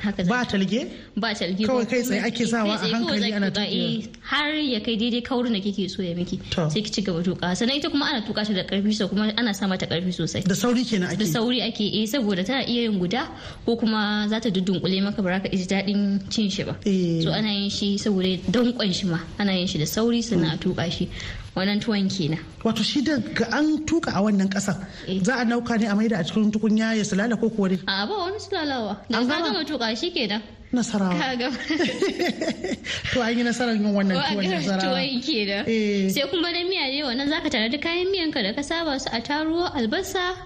Haka 0.00 0.24
ba 0.24 0.44
talge? 0.44 0.84
ba 1.16 1.32
talgi 1.36 1.64
Kawai 1.64 1.84
kai 1.88 2.00
tsaye 2.04 2.20
ake 2.28 2.44
sawa 2.48 2.72
a 2.76 2.88
hankali 2.88 3.32
ana 3.36 3.48
tuka, 3.52 3.64
eh, 3.68 4.04
har 4.24 4.52
ya 4.52 4.80
kai 4.80 4.96
daidai 5.00 5.20
kaurin 5.24 5.52
da 5.52 5.60
kike 5.60 5.88
so 5.92 6.02
ya 6.02 6.12
miki 6.16 6.40
sai 6.52 6.80
ki 6.84 6.90
ci 6.92 7.00
gaba 7.04 7.22
tuka 7.24 7.52
sannan 7.56 7.76
ita 7.80 7.88
kuma 7.92 8.04
ana 8.08 8.20
tuka 8.24 8.44
ta 8.44 8.52
da 8.52 8.64
ƙarfi 8.68 8.92
so 8.96 9.08
kuma 9.08 9.32
ana 9.36 9.52
sa 9.54 9.66
mata 9.66 9.86
ƙarfi 9.86 10.12
sosai. 10.12 10.44
Da 10.44 10.54
sauri 10.54 10.84
kenan 10.84 11.08
ake. 11.12 11.18
da 11.20 11.24
sauri 11.24 11.60
ake 11.62 11.84
eh 11.88 12.04
saboda 12.08 12.44
tana 12.44 12.64
iya 12.64 12.88
yin 12.88 12.98
guda 13.00 13.28
ko 13.64 13.76
kuma 13.76 14.26
za 14.28 14.40
ta 14.40 14.48
dudunkule 14.48 15.00
maka 15.04 15.22
ba 15.22 15.36
za 15.36 15.40
ka 15.44 15.48
ji 15.56 15.64
daɗin 15.68 16.20
cin 16.30 16.48
shi 16.50 16.64
ba. 16.64 16.76
Eh. 16.84 17.20
so 17.24 17.32
ana 17.32 17.48
yin 17.48 17.70
shi 17.70 17.96
saboda 17.96 18.36
danƙon 18.52 18.92
shi 18.92 19.06
ma 19.06 19.20
ana 19.38 19.52
yin 19.52 19.66
shi 19.68 19.78
da 19.78 19.84
sauri 19.88 20.20
sannan 20.22 20.52
a 20.52 20.56
tuka 20.56 20.84
shi. 20.90 21.08
Wannan 21.56 21.80
tuwon 21.80 22.08
kenan 22.08 22.38
Wato 22.64 22.82
shi 22.84 23.02
da 23.02 23.18
ga 23.18 23.46
an 23.58 23.84
tuka 23.86 24.10
a 24.14 24.20
wannan 24.22 24.48
ƙasar 24.48 24.76
Eh. 25.08 25.18
za 25.24 25.34
a 25.40 25.44
nauka 25.44 25.78
ne 25.80 25.86
a 25.86 25.94
maida 25.94 26.18
a 26.20 26.24
cikin 26.24 26.50
tukunya 26.52 26.94
ya 26.96 27.04
sulala 27.04 27.34
ko 27.40 27.50
kuwa 27.50 27.68
dai 27.74 27.80
a 27.88 28.06
ba 28.06 28.14
wani 28.28 28.38
sulalawa 28.38 28.94
da 29.10 29.18
ka 29.26 29.36
gama? 29.42 29.64
tuka 29.64 29.96
shi 29.96 30.10
kenan 30.14 30.42
nasarawa. 30.72 31.18
ka 31.18 31.34
to 33.12 33.18
an 33.22 33.34
yi 33.38 33.42
nasarar 33.42 33.74
yin 33.74 33.90
wannan 33.90 34.14
tuwon 34.22 34.44
nasarawa. 34.54 35.02
kenan 35.26 35.64
Eh. 35.66 36.08
sai 36.14 36.28
kuma 36.30 36.52
da 36.54 36.62
miya 36.62 36.86
ne 36.94 37.02
wannan 37.08 37.26
zaka 37.32 37.50
tare 37.50 37.68
da 37.68 37.78
kayan 37.78 38.06
miyanka 38.14 38.42
da 38.42 38.52
ka 38.54 38.62
saba 38.62 38.98
su 39.02 39.08
a 39.12 39.18
taruwa 39.20 39.74
albasa 39.74 40.36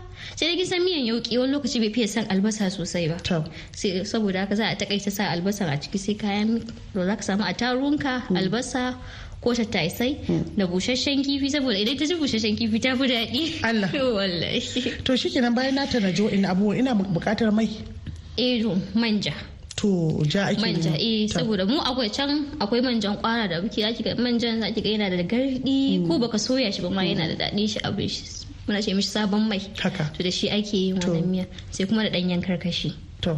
sai 0.40 0.46
da 0.48 0.54
kisan 0.56 0.80
miyan 0.86 1.04
yauki 1.12 1.36
wani 1.38 1.52
lokaci 1.52 1.78
bai 1.84 1.92
fiye 1.92 2.08
son 2.08 2.24
albasa 2.32 2.70
sosai 2.72 3.08
ba 3.12 3.18
saboda 4.08 4.40
haka 4.48 4.56
za 4.56 4.64
a 4.72 4.76
takaita 4.80 5.10
sa 5.12 5.28
albasa 5.36 5.68
a 5.68 5.76
ciki 5.76 5.98
sai 6.00 6.14
kayan 6.16 6.64
da 6.94 7.04
za 7.04 7.14
ka 7.20 7.22
samu 7.28 7.44
a 7.44 7.52
tarunka 7.52 8.14
albasa 8.32 8.96
ko 9.44 9.52
tattasai 9.52 10.24
da 10.56 10.64
busasshen 10.66 11.20
kifi 11.20 11.52
saboda 11.52 11.76
idan 11.76 11.96
ta 12.00 12.06
ci 12.08 12.14
busasshen 12.16 12.56
kifi 12.56 12.80
ta 12.80 12.96
fi 12.96 13.04
daɗi 13.04 13.42
Allah. 13.62 13.90
wallahi 13.92 15.04
To 15.04 15.12
shi 15.16 15.28
kenan 15.30 15.52
bayan 15.54 15.74
na 15.76 15.84
tanaji 15.86 16.22
wa'in 16.24 16.44
abubuwa 16.48 16.78
ina 16.80 16.94
buƙatar 16.96 17.52
mai. 17.52 17.68
eh 18.40 18.64
manja 18.96 19.34
To 19.76 20.22
ja 20.24 20.48
ake 20.48 20.58
manja 20.62 20.94
eh 20.96 21.26
saboda 21.28 21.66
mu 21.68 21.78
akwai 21.82 22.08
can 22.08 22.46
akwai 22.58 22.80
manjan 22.80 23.20
kwara 23.20 23.48
da 23.50 23.60
muke 23.60 23.82
zaki 23.82 24.02
ga 24.02 24.14
manjan 24.16 24.60
zaki 24.62 24.80
ga 24.80 24.90
yana 24.90 25.10
da 25.10 25.22
gardi 25.22 26.00
ko 26.08 26.18
baka 26.18 26.38
soya 26.38 26.72
shi 26.72 26.80
ba 26.82 26.90
ma 26.90 27.02
yana 27.02 27.28
da 27.28 27.36
daɗi 27.46 27.68
shi 27.68 27.78
abin 27.84 28.08
shi 28.08 28.22
muna 28.66 28.80
ce 28.80 28.94
mishi 28.94 29.10
sabon 29.10 29.44
mai 29.46 29.60
Haka. 29.82 30.10
to 30.16 30.22
da 30.22 30.30
shi 30.30 30.48
ake 30.48 30.72
yin 30.74 30.96
wannan 30.98 31.26
miya 31.26 31.46
sai 31.70 31.84
kuma 31.86 32.02
da 32.02 32.10
ɗanyen 32.10 32.40
karkashi 32.42 32.94
To. 33.20 33.36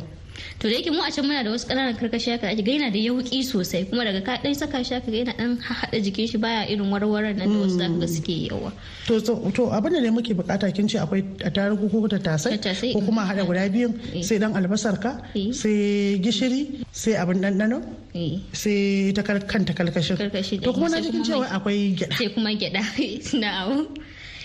To 0.58 0.68
da 0.68 0.74
yake 0.76 0.90
mu 0.90 1.00
a 1.02 1.10
can 1.10 1.24
muna 1.24 1.44
da 1.44 1.50
wasu 1.50 1.66
ƙananan 1.66 1.96
karkashi 1.98 2.30
haka 2.32 2.48
ake 2.48 2.62
ga 2.64 2.72
yana 2.72 2.90
da 2.92 2.98
yauki 2.98 3.42
sosai. 3.44 3.88
Kuma 3.90 4.04
daga 4.04 4.20
ka 4.24 4.36
ɗan 4.42 4.54
saka 4.56 4.84
shi 4.84 4.94
haka 4.94 5.10
ga 5.10 5.16
yana 5.18 5.32
ɗan 5.38 5.58
haɗa 5.60 5.98
jikin 6.04 6.28
shi 6.30 6.38
baya 6.38 6.66
irin 6.68 6.90
warwaran 6.90 7.36
nan 7.36 7.48
da 7.52 7.58
wasu 7.64 7.76
zaka 7.78 8.00
ga 8.00 8.06
suke 8.06 8.34
yawa 8.50 8.72
To 9.06 9.20
to 9.20 9.62
abin 9.70 9.92
da 9.92 10.00
ne 10.00 10.10
muke 10.10 10.34
buƙata 10.34 10.72
kin 10.74 10.88
ce 10.88 10.98
akwai 10.98 11.22
attarugu 11.44 11.90
ko 11.90 12.08
tattasai? 12.08 12.58
Tattasai, 12.58 12.92
ko 12.92 13.00
kuma 13.00 13.22
haɗa 13.26 13.46
guda 13.46 13.68
biyun? 13.68 13.92
Eh. 14.14 14.22
sai 14.22 14.38
dan 14.38 14.52
albasar 14.54 15.00
ka? 15.00 15.20
Eh. 15.34 15.52
sai 15.52 16.18
gishiri? 16.20 16.82
Sai 16.92 17.14
abin 17.14 17.40
ɗanɗano? 17.40 17.78
Eh. 18.14 18.38
Sai 18.52 19.12
ta 19.14 19.22
kanta 19.22 19.72
kalkashin. 19.74 20.16
To 20.62 20.72
kuma 20.72 20.88
na 20.88 21.00
kuma 21.00 21.24
cewa 21.24 21.46
akwai 21.50 21.94
gyaɗa. 21.96 22.16
sai 22.18 22.28
kuma 22.34 22.50
gyada 22.54 22.82
na 23.40 23.48
abu 23.64 23.86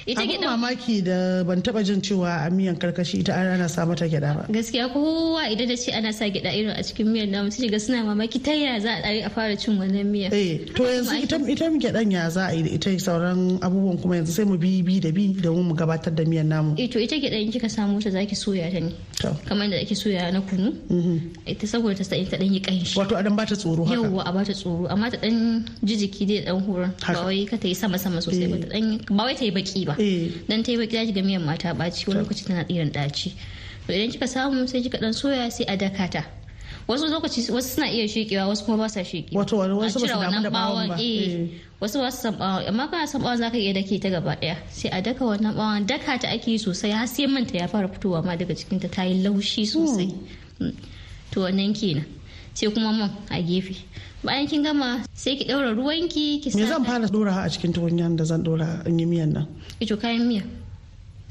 ita 0.05 0.25
gyaɗa 0.25 0.47
mamaki 0.57 1.01
da 1.03 1.43
ban 1.43 1.61
taba 1.61 1.83
jin 1.83 2.01
cewa 2.01 2.45
a 2.45 2.49
miyan 2.49 2.75
karkashi 2.77 3.19
ita 3.21 3.33
ana 3.37 3.69
sa 3.69 3.85
mata 3.85 4.07
gyada 4.09 4.33
ba. 4.33 4.45
Gaskiya 4.49 4.89
kowa 4.89 5.45
idan 5.49 5.67
da 5.69 5.75
ce 5.77 5.91
ana 5.93 6.11
sa 6.11 6.25
gyaɗa 6.25 6.49
irin 6.57 6.73
a 6.73 6.81
cikin 6.83 7.07
miyan 7.13 7.29
namu 7.29 7.51
sai 7.51 7.69
ga 7.69 7.77
suna 7.79 8.01
mamaki 8.03 8.41
ta 8.41 8.51
yaya 8.51 8.81
za 8.81 8.97
a 9.05 9.21
a 9.21 9.29
fara 9.29 9.55
cin 9.55 9.77
wannan 9.77 10.09
miya 10.09 10.33
eh 10.33 10.65
to 10.73 10.83
yanzu 10.83 11.21
ita 11.21 11.37
ita 11.45 11.69
gyadan 11.77 12.11
ya 12.11 12.29
za 12.29 12.49
a 12.49 12.53
yi 12.53 12.63
da 12.63 12.69
ita 12.73 12.89
sauran 12.99 13.61
abubuwan 13.61 14.01
kuma 14.01 14.15
yanzu 14.17 14.33
sai 14.33 14.45
mu 14.45 14.57
bi 14.57 14.81
bi 14.81 14.97
da 14.99 15.11
bi 15.13 15.37
domin 15.37 15.65
mu 15.69 15.75
gabatar 15.77 16.13
da 16.15 16.23
miyan 16.25 16.47
namu. 16.49 16.73
Eh 16.81 16.87
to 16.89 16.97
ita 16.99 17.15
gyaɗa 17.21 17.37
in 17.37 17.51
kika 17.53 17.69
samu 17.69 18.01
ta 18.01 18.09
zaki 18.09 18.33
soya 18.35 18.71
ta 18.73 18.79
ne. 18.81 18.89
To. 19.21 19.37
Kamar 19.45 19.69
da 19.69 19.77
ake 19.77 19.93
soya 19.93 20.33
na 20.33 20.41
kunu. 20.41 20.73
Mhm. 20.89 21.45
ita 21.45 21.67
saboda 21.69 21.93
ta 22.01 22.03
ta 22.09 22.37
dan 22.41 22.49
yi 22.53 22.59
kanshi 22.59 22.97
wato 22.97 23.13
adan 23.15 23.35
bata 23.37 23.53
tsoro 23.55 23.85
haka? 23.85 24.01
Yawwa 24.01 24.23
a 24.25 24.31
bata 24.33 24.53
tsoro. 24.53 24.89
Amma 24.89 25.11
ta 25.13 25.17
dan 25.21 25.61
jijiki 25.85 26.25
dai 26.25 26.41
dan 26.49 26.57
horon. 26.65 26.89
Ba 27.05 27.21
wai 27.29 27.45
ka 27.45 27.57
ta 27.61 27.67
yi 27.69 27.75
sama 27.77 27.97
sama 28.01 28.17
sosai 28.17 28.49
ba. 28.49 28.57
Ta 28.57 28.67
dan 28.73 28.97
ba 29.13 29.23
wai 29.29 29.37
ta 29.37 29.45
yi 29.45 29.51
baki 29.53 29.85
ba. 29.85 29.91
eh 29.99 30.00
dan 30.47 30.63
ta 30.63 30.71
yi 30.71 30.77
baki 30.77 30.95
zaki 30.97 31.11
ga 31.13 31.21
miyan 31.21 31.43
mata 31.45 31.73
ɓaci 31.73 32.07
wani 32.07 32.19
lokaci 32.21 32.43
tana 32.47 32.63
tsiran 32.65 32.91
daci 32.91 33.33
to 33.87 33.93
idan 33.93 34.09
kika 34.11 34.27
samu 34.27 34.67
sai 34.67 34.81
kika 34.81 34.97
dan 35.01 35.13
soya 35.13 35.51
sai 35.51 35.65
a 35.67 35.75
daka 35.77 36.07
ta. 36.07 36.23
Wasu 36.87 37.07
lokaci 37.07 37.45
wasu 37.51 37.69
suna 37.77 37.87
iya 37.89 38.07
shekewa 38.07 38.47
wasu 38.49 38.65
kuma 38.65 38.77
ba 38.77 38.89
sa 38.89 39.01
shekewa 39.03 39.41
wato 39.45 39.57
wani 39.57 39.73
wasu 39.73 39.99
ba 40.01 40.07
su 40.07 40.17
damu 40.19 40.41
da 40.43 40.49
bawon 40.49 40.87
ba. 40.89 40.95
eh. 40.99 41.23
Eh. 41.29 41.47
wasu 41.81 41.99
ba 42.01 42.11
su 42.11 42.17
san 42.21 42.35
bawon 42.37 42.67
amma 42.67 42.87
kana 42.89 43.07
san 43.07 43.21
bawon 43.21 43.37
zaka 43.37 43.57
iya 43.57 43.73
dake 43.73 43.99
ta 44.01 44.09
gaba 44.09 44.35
ɗaya 44.35 44.55
sai 44.69 44.89
a 44.91 45.01
daka 45.01 45.23
wannan 45.25 45.53
bawon 45.55 45.85
daka 45.87 46.17
ta 46.19 46.27
ake 46.29 46.51
yi 46.51 46.57
sosai 46.59 46.91
har 46.91 47.07
sai 47.07 47.27
manta 47.27 47.57
ya 47.57 47.67
fara 47.67 47.87
fitowa 47.87 48.23
ma 48.25 48.35
daga 48.35 48.53
cikin 48.55 48.79
ta 48.81 48.87
ta 48.87 49.03
yi 49.03 49.23
laushi 49.23 49.65
sosai. 49.65 50.09
Mm. 50.59 50.73
to 51.31 51.39
wannan 51.41 51.73
kenan. 51.73 52.05
Sai 52.53 52.69
kuma 52.71 52.91
man 52.91 53.11
a 53.29 53.41
gefe. 53.41 53.75
Bayan 54.23 54.47
kin 54.47 54.63
gama 54.63 55.03
sai 55.13 55.35
ki 55.37 55.45
daura 55.49 55.73
ruwanki 55.73 56.41
ki 56.41 56.51
me 56.55 56.61
sa 56.63 56.77
zan 56.77 56.85
fara 56.85 57.07
dora 57.07 57.33
a 57.45 57.49
cikin 57.49 57.73
tukunyan 57.73 58.15
da 58.17 58.23
zan 58.23 58.43
dora 58.43 58.83
in 58.85 58.99
yi 58.99 59.05
miyan 59.05 59.33
nan? 59.33 59.45
Ito 59.79 59.97
kayan 59.97 60.27
miya 60.27 60.43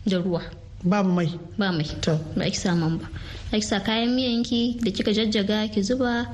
da 0.07 0.19
ruwa. 0.19 0.43
Babu 0.83 1.11
mai. 1.13 1.29
Ba 1.59 1.71
mai. 1.73 1.85
To. 2.01 2.17
Ba 2.37 2.45
ki 2.51 2.57
sa 2.57 2.75
man 2.75 2.99
ba. 2.99 3.07
Ki 3.53 3.61
sa 3.61 3.81
kayan 3.81 4.11
miyanki 4.17 4.81
da 4.81 4.91
kika 4.91 5.13
jajjaga 5.13 5.69
ki 5.73 5.83
zuba 5.83 6.27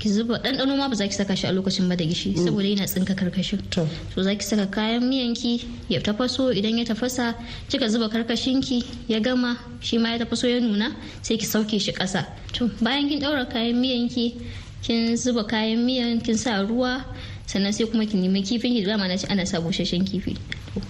ki 0.00 0.08
zuba 0.08 0.38
ɗanɗano 0.40 0.76
ma 0.80 0.88
ba 0.88 0.94
za 0.96 1.06
ki 1.06 1.12
saka 1.12 1.36
shi 1.36 1.46
a 1.46 1.52
lokacin 1.52 1.86
ba 1.88 1.94
da 1.94 2.04
gishi 2.04 2.32
saboda 2.34 2.64
yana 2.68 2.86
tsinka 2.88 3.12
ƙarƙashin. 3.14 3.60
To. 3.70 3.86
Za 4.16 4.34
ki 4.34 4.42
saka 4.44 4.66
kayan 4.66 5.04
miyanki 5.04 5.60
ya 5.90 6.00
tafaso 6.00 6.48
idan 6.56 6.78
ya 6.78 6.84
tafasa 6.88 7.34
kika 7.68 7.86
zuba 7.88 8.08
karkashinki 8.08 8.82
ya 9.08 9.20
gama 9.20 9.58
shi 9.80 9.98
ma 9.98 10.16
ya 10.16 10.24
tafaso 10.24 10.48
ya 10.48 10.58
nuna 10.58 10.96
sai 11.20 11.36
ki 11.36 11.44
sauke 11.44 11.76
shi 11.78 11.92
ƙasa. 11.92 12.24
To 12.56 12.70
bayan 12.80 13.08
kin 13.12 13.20
ɗaura 13.20 13.44
kayan 13.52 13.76
miyanki 13.76 14.40
kin 14.82 15.16
zuba 15.20 15.44
kayan 15.44 15.84
miyan 15.84 16.24
kin 16.24 16.38
sa 16.38 16.64
ruwa 16.64 17.04
sannan 17.46 17.72
sai 17.72 17.84
kuma 17.84 18.06
ki 18.06 18.16
nemi 18.16 18.40
kifin 18.42 18.72
ki 18.72 18.84
dama 18.88 19.06
na 19.06 19.16
ci 19.20 19.26
ana 19.28 19.44
sa 19.44 19.60
busasshen 19.60 20.08
kifi. 20.08 20.32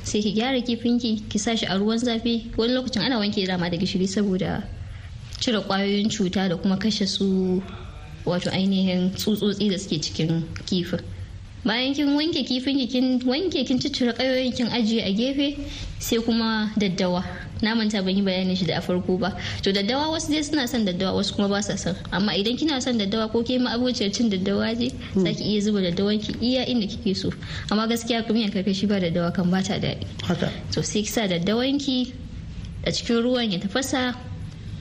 Sai 0.07 0.23
ki 0.23 0.35
gyara 0.39 0.63
kifin 0.63 1.01
ki 1.03 1.25
ki 1.29 1.39
sa 1.39 1.57
shi 1.59 1.67
a 1.67 1.75
ruwan 1.75 1.99
zafi. 1.99 2.47
Wani 2.57 2.75
lokacin 2.79 3.03
ana 3.03 3.19
wanke 3.19 3.43
dama 3.45 3.69
da 3.69 3.77
gishiri 3.77 4.07
saboda 4.07 4.63
cire 5.41 5.59
ƙwayoyin 5.67 6.07
cuta 6.15 6.49
da 6.49 6.55
kuma 6.57 6.77
kashe 6.77 7.09
su 7.09 7.61
wato 8.25 8.51
ainihin 8.51 9.11
tsutsotsi 9.15 9.69
da 9.71 9.79
suke 9.79 10.01
cikin 10.01 10.43
kifin. 10.67 11.01
Bayan 11.65 11.93
kin 11.93 12.09
wanke 12.17 12.41
kifin 12.49 12.79
ki 12.81 12.87
kin 12.89 13.21
wanke 13.29 13.67
kin 13.69 13.79
ciccire 13.79 14.13
kayoyin 14.17 14.53
kin 14.57 14.67
ajiye 14.73 15.05
a 15.05 15.13
gefe 15.13 15.61
sai 15.99 16.17
kuma 16.19 16.73
daddawa. 16.81 17.23
Na 17.61 17.75
manta 17.75 18.01
ban 18.03 18.17
yi 18.17 18.23
bayanin 18.23 18.57
shi 18.57 18.65
da 18.65 18.79
a 18.79 18.81
farko 18.81 19.19
ba. 19.21 19.37
To 19.63 19.71
daddawa 19.71 20.09
wasu 20.09 20.33
dai 20.33 20.41
suna 20.41 20.67
son 20.67 20.87
daddawa 20.87 21.21
wasu 21.21 21.35
kuma 21.37 21.49
ba 21.49 21.61
sa 21.63 21.77
son. 21.77 21.95
Amma 22.13 22.33
idan 22.33 22.57
kina 22.57 22.81
son 22.81 22.97
daddawa 22.97 23.31
ko 23.31 23.43
ke 23.45 23.61
ma 23.61 23.77
abociyar 23.77 24.09
cin 24.11 24.31
daddawa 24.31 24.73
ce 24.73 24.89
zaki 25.15 25.45
iya 25.45 25.61
zuba 25.61 25.81
daddawan 25.85 26.17
ki 26.19 26.33
iya 26.41 26.65
inda 26.65 26.87
kike 26.89 27.13
so. 27.15 27.29
Amma 27.71 27.85
gaskiya 27.87 28.25
kuma 28.25 28.41
miyan 28.41 28.53
karkashi 28.57 28.89
ba 28.89 28.97
daddawa 28.97 29.29
kan 29.35 29.51
ba 29.51 29.61
ta 29.61 29.77
daɗi. 29.77 30.07
Haka. 30.25 30.49
To 30.73 30.81
sai 30.83 31.03
ki 31.05 31.09
sa 31.13 31.29
daddawan 31.29 31.77
ki 31.79 32.15
a 32.87 32.91
cikin 32.91 33.21
ruwan 33.21 33.53
ya 33.53 33.59
tafasa 33.61 34.17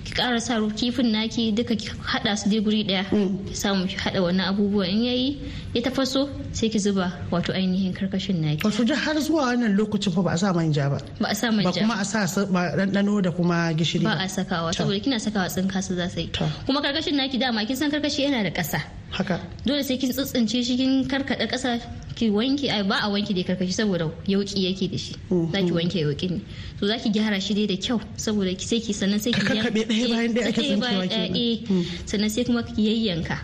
ki 0.09 0.15
ƙara 0.17 0.41
sa 0.41 0.57
kifin 0.73 1.11
naki 1.13 1.51
duka 1.53 1.75
ki 1.77 1.89
haɗa 2.01 2.33
su 2.37 2.49
dai 2.49 2.59
guri 2.59 2.81
ɗaya. 2.83 3.05
Ki 3.45 3.53
samu 3.55 3.85
ki 3.87 3.95
haɗa 3.95 4.19
wannan 4.25 4.49
abubuwan. 4.49 4.89
In 4.89 5.03
yayi 5.05 5.37
ya 5.73 5.81
tafaso 5.81 6.29
sai 6.51 6.69
ki 6.69 6.79
zuba 6.79 7.13
wato 7.31 7.53
ainihin 7.53 7.93
ƙarƙashin 7.93 8.41
naki. 8.41 8.63
Wato 8.65 8.85
da 8.87 8.95
har 8.95 9.13
zuwa 9.21 9.53
wannan 9.53 9.77
lokacin 9.77 10.11
fa 10.13 10.21
ba 10.23 10.31
a 10.31 10.37
sa 10.37 10.53
manja 10.53 10.89
ba. 10.89 10.97
Ba 11.21 11.27
a 11.29 11.35
sa 11.35 11.51
ba 11.51 11.57
manja 11.61 11.81
kuma 11.81 11.95
a 12.01 12.05
sa 12.05 12.25
ba 12.45 12.73
ɗanɗano 12.73 13.21
da 13.21 13.31
kuma 13.31 13.69
gishiri 13.77 14.03
ba 14.03 14.15
ba. 14.17 14.23
a 14.23 14.27
sakawa 14.27 14.73
saboda 14.73 14.99
kina 15.03 15.17
sakawa 15.19 15.45
tsinka 15.45 15.83
su 15.83 15.95
za 15.95 16.09
su 16.09 16.19
yi. 16.21 16.29
Kuma 16.65 16.81
ƙarƙashin 16.81 17.13
naki 17.13 17.37
dama 17.37 17.65
kin 17.65 17.75
san 17.75 17.91
karkashi 17.91 18.25
yana 18.25 18.43
da 18.43 18.49
ƙasa. 18.49 18.81
Haka 19.11 19.39
dole 19.65 19.83
sai 19.83 19.97
kin 19.97 20.11
tsitsince 20.11 20.63
shi 20.63 20.75
kin 20.77 21.05
karkada 21.07 21.47
ƙasa 21.49 21.79
ki 22.15 22.29
wanke 22.29 22.67
ai 22.69 22.83
ba 22.83 22.99
a 23.03 23.09
wanke 23.09 23.33
da 23.33 23.43
karkashi 23.43 23.73
saboda 23.73 24.11
yauki 24.27 24.65
yake 24.67 24.91
da 24.91 24.97
shi 24.97 25.15
Mhm. 25.31 25.51
zaki 25.51 25.71
wanke 25.71 25.97
yauki 26.03 26.27
ne 26.29 26.39
to 26.79 26.85
zaki 26.87 27.09
gyara 27.09 27.39
shi 27.41 27.53
dai 27.53 27.65
da 27.65 27.75
kyau 27.79 27.99
saboda 28.17 28.51
ki 28.57 28.65
sai 28.65 28.79
ki 28.79 28.93
sannan 28.93 29.19
sai 29.19 29.31
ki 29.31 29.41
Ka 29.41 29.53
kakkaɓe 29.55 29.81
ɗaya 29.87 30.03
eh, 30.05 30.09
bayan 30.13 30.31
ɗaya 30.35 30.47
ake 30.51 30.61
tsinkewa 30.61 31.05
kenan. 31.07 31.35
eh. 31.35 31.57
Mm. 31.69 31.85
sannan 32.05 32.29
sai 32.29 32.43
kuma 32.43 32.61
ki 32.63 32.81
yayyanka 32.85 33.37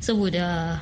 saboda 0.00 0.80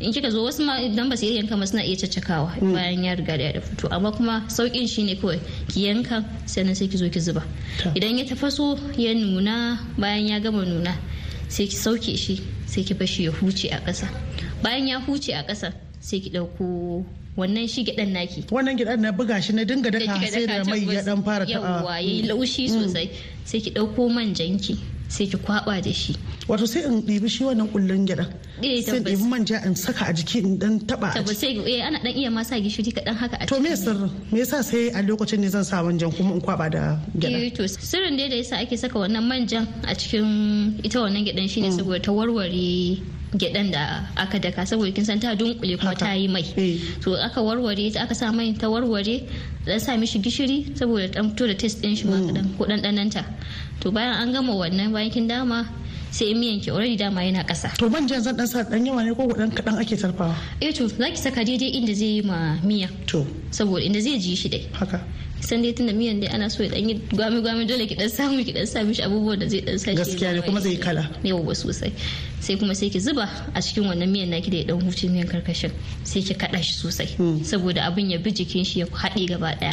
in 0.00 0.12
kika 0.12 0.30
zo 0.30 0.42
wasu 0.44 0.64
ma 0.66 0.78
idan 0.82 1.08
ba 1.08 1.16
su 1.16 1.26
yayyanka 1.26 1.56
ma 1.58 1.64
suna 1.66 1.82
iya 1.84 1.96
caccakawa 1.96 2.58
bayan 2.60 3.04
ya 3.04 3.14
riga 3.14 3.36
da 3.38 3.44
ya 3.54 3.60
fito 3.60 3.86
amma 3.90 4.10
kuma 4.12 4.42
saukin 4.48 4.86
shi 4.88 5.02
ne 5.04 5.14
kawai 5.14 5.38
ki 5.68 5.86
yanka 5.86 6.24
sannan 6.46 6.74
sai 6.74 6.88
ki 6.88 6.96
zo 6.96 7.08
ki 7.08 7.20
zuba 7.20 7.42
idan 7.94 8.18
ya 8.18 8.24
tafaso 8.24 8.78
ya 8.98 9.14
nuna 9.14 9.78
bayan 9.98 10.26
ya 10.26 10.38
gama 10.40 10.64
nuna 10.66 10.94
sai 11.48 11.66
ki 11.66 11.76
sauke 11.76 12.16
shi 12.18 12.40
sai 12.72 12.82
ki 12.88 12.94
bashi 12.94 13.24
ya 13.28 13.32
huce 13.36 13.68
a 13.68 13.78
ƙasa. 13.84 14.08
Bayan 14.62 14.88
ya 14.88 14.96
huce 15.00 15.28
a 15.36 15.44
ƙasa 15.44 15.72
sai 16.00 16.20
ki 16.24 16.30
ɗauko 16.32 17.04
wannan 17.36 17.68
shi 17.68 17.84
gyaɗan 17.84 18.12
naki. 18.12 18.42
Wannan 18.48 18.76
gidan 18.80 19.00
na 19.00 19.12
buga 19.12 19.42
shi 19.42 19.52
na 19.52 19.64
dinga 19.64 19.90
daka 19.92 20.16
sai 20.26 20.46
da 20.46 20.64
mai 20.64 20.80
ya 20.88 21.02
dan 21.04 21.22
fara 21.22 21.44
yawwa 21.44 21.84
ta'a 21.84 22.00
yayi 22.00 22.24
laushi 22.24 22.68
sosai. 22.72 23.10
Sai 23.44 23.60
ki 23.60 23.70
ɗauko 23.76 24.08
manjanki 24.08 24.78
sai 25.12 25.26
ki 25.28 25.36
kwaba 25.44 25.76
da 25.84 25.92
shi. 25.92 26.16
Wato 26.48 26.64
sai 26.66 26.82
in 26.88 27.02
ɗibi 27.04 27.28
shi 27.28 27.44
wannan 27.44 27.68
kullun 27.68 28.06
gidan 28.08 28.28
Eh, 28.64 28.80
sai 28.80 28.96
in 28.96 29.04
ɗibi 29.04 29.24
manja 29.28 29.60
in 29.66 29.74
saka 29.76 30.08
a 30.08 30.12
jiki 30.16 30.38
in 30.42 30.56
dan 30.58 30.80
taba 30.88 31.12
a 31.12 31.20
jiki. 31.20 31.36
sai 31.36 31.52
eh 31.68 31.84
ana 31.86 31.98
dan 32.00 32.12
iya 32.16 32.30
ma 32.32 32.42
sa 32.42 32.56
gishiri 32.56 32.92
kaɗan 32.96 33.14
haka 33.20 33.36
a 33.40 33.46
to 33.46 33.60
me 33.60 33.70
sirrin? 33.76 34.08
Me 34.32 34.40
yasa 34.40 34.62
sai 34.64 34.88
a 34.96 35.02
lokacin 35.04 35.38
ne 35.44 35.48
zan 35.52 35.64
sa 35.64 35.82
manjan 35.84 36.10
kuma 36.16 36.32
in 36.34 36.40
kwaba 36.40 36.70
da 36.72 36.96
gyada 37.18 37.36
Eh, 37.44 37.50
to 37.52 37.68
sirrin 37.68 38.16
dai 38.16 38.28
da 38.32 38.36
yasa 38.40 38.56
ake 38.64 38.76
saka 38.80 38.96
wannan 39.04 39.24
manjan 39.28 39.68
a 39.84 39.92
cikin 39.94 40.80
ita 40.82 40.98
wannan 41.04 41.26
gyaɗan 41.28 41.48
shine 41.48 41.68
saboda 41.72 42.00
ta 42.02 42.12
warware 42.12 42.96
gyaɗan 43.36 43.72
da 43.72 44.04
aka 44.16 44.38
daka. 44.38 44.62
Saboda 44.68 44.92
kin 44.94 45.04
san 45.04 45.20
ta 45.20 45.34
dunkule 45.34 45.76
kuma 45.80 45.94
ta 45.94 46.12
yi 46.12 46.28
mai. 46.28 46.44
Eh. 46.56 46.78
to 47.00 47.16
aka 47.16 47.40
warware 47.42 47.90
ta 47.92 48.02
aka 48.04 48.14
sa 48.14 48.32
mai 48.32 48.52
ta 48.52 48.68
warware 48.68 49.24
dan 49.66 49.78
sa 49.80 49.96
mishi 49.96 50.18
gishiri 50.20 50.72
saboda 50.76 51.08
dan 51.12 51.30
fito 51.32 51.46
da 51.48 51.54
taste 51.54 51.80
din 51.82 51.94
shi 51.96 52.04
ma 52.08 52.16
kadan 52.20 52.46
ko 52.58 52.64
ɗanɗananta 52.64 53.22
to 53.82 53.90
bayan 53.90 54.14
an 54.14 54.30
gama 54.30 54.54
wannan 54.54 54.94
bayan 54.94 55.10
kin 55.10 55.26
dama 55.26 55.66
sai 56.12 56.34
miyan 56.36 56.60
ki 56.60 56.70
already 56.70 56.96
dama 56.96 57.20
yana 57.24 57.42
ƙasa. 57.48 57.72
To 57.80 57.88
manjan 57.88 58.20
zan 58.20 58.36
dan 58.36 58.46
sa 58.46 58.62
dan 58.62 58.84
yawa 58.84 59.00
ne 59.04 59.14
ko 59.16 59.26
dan 59.32 59.50
kadan 59.50 59.80
ake 59.80 59.96
tarfawa 59.96 60.36
eh 60.60 60.70
to 60.72 60.84
zaki 60.88 61.16
saka 61.16 61.40
daidai 61.40 61.72
inda 61.72 61.94
zai 61.96 62.20
yi 62.20 62.22
ma 62.22 62.56
miya. 62.62 62.88
To. 63.08 63.24
Saboda 63.50 63.80
inda 63.80 63.96
zai 64.00 64.18
ji 64.20 64.36
shi 64.36 64.48
dai. 64.52 64.62
Haka. 64.76 65.00
San 65.40 65.62
dai 65.62 65.72
tunda 65.72 65.92
miyan 65.96 66.20
dai 66.20 66.28
ana 66.30 66.50
so 66.50 66.62
ya 66.62 66.68
dan 66.70 66.84
yi 66.88 66.94
gwami 67.10 67.40
gwami 67.42 67.64
dole 67.66 67.86
ki 67.88 67.96
dan 67.96 68.08
samu 68.12 68.44
ki 68.44 68.52
dan 68.52 68.66
sa 68.66 68.84
mishi 68.84 69.02
abubuwan 69.02 69.40
da 69.40 69.48
zai 69.48 69.60
dan 69.64 69.78
sa 69.78 69.90
shi 69.90 69.96
Gaskiya 69.96 70.34
ne, 70.36 70.40
kuma 70.44 70.60
zai 70.60 70.76
kala. 70.76 71.08
yawa 71.24 71.54
sosai. 71.56 71.90
Sai 72.40 72.54
kuma 72.60 72.74
sai 72.74 72.90
ki 72.92 73.00
zuba 73.00 73.24
a 73.54 73.58
cikin 73.64 73.88
wannan 73.88 74.06
miyan 74.12 74.28
naki 74.30 74.50
da 74.52 74.56
ya 74.60 74.64
dan 74.70 74.80
huce 74.84 75.08
miyan 75.08 75.26
ƙarƙashin. 75.32 75.72
Sai 76.04 76.20
ki 76.20 76.34
kada 76.34 76.60
shi 76.62 76.74
sosai. 76.76 77.08
Hmm. 77.16 77.40
saboda 77.42 77.88
abin 77.88 78.10
ya 78.12 78.18
bi 78.18 78.30
jikin 78.30 78.62
shi 78.68 78.80
ya 78.80 78.86
haɗe 78.86 79.26
gaba 79.32 79.56
ɗaya 79.58 79.72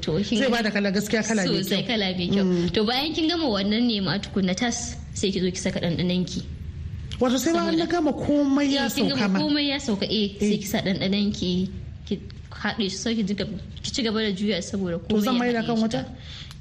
to. 0.00 0.18
Zai 0.24 0.48
ba 0.48 0.62
da 0.62 0.70
kala. 0.70 0.90
Gaskiya 0.90 1.22
kala 1.22 1.44
ne 1.44 1.60
sosai 1.62 1.86
kala 1.86 2.10
mai 2.16 2.26
kyau. 2.32 2.72
To 2.72 2.84
bayan 2.84 3.12
kin 3.14 3.28
gama 3.28 3.44
wannan 3.46 3.86
ne 3.86 4.00
ma 4.00 4.18
tukunna 4.18 4.56
tas. 4.56 4.96
Sai 5.14 5.30
ki 5.30 5.40
zo 5.40 5.50
ki 5.50 5.58
saka 5.60 5.80
ɗanɗanon 5.80 6.24
ki. 6.26 6.42
Wato 7.20 7.36
sai 7.38 7.52
ba 7.52 7.68
an 7.68 7.76
na 7.76 7.86
gama 7.86 8.12
komai 8.12 8.72
ya 8.72 8.84
Eh, 8.86 8.88
sauka 8.88 9.28
ma. 9.28 9.38
komai 9.38 9.68
ya 9.68 9.78
sauka 9.78 10.06
eh 10.08 10.36
sai 10.40 10.58
ki 10.58 10.66
sa 10.66 10.78
ɗanɗanon 10.80 11.32
ki 11.32 11.70
ki 12.06 12.14
haɗe 12.50 12.88
shi 12.90 12.96
sai 12.96 13.14
ki 13.14 13.24
ci 13.82 14.02
gaba 14.02 14.20
da 14.22 14.30
juya 14.32 14.62
saboda 14.62 14.98
komai 14.98 15.22
zan 15.22 15.34
ya 15.34 15.38
maida 15.38 15.58
haɗe 15.62 15.66
kan 15.66 15.76
wuta? 15.76 16.02
ta- 16.04 16.12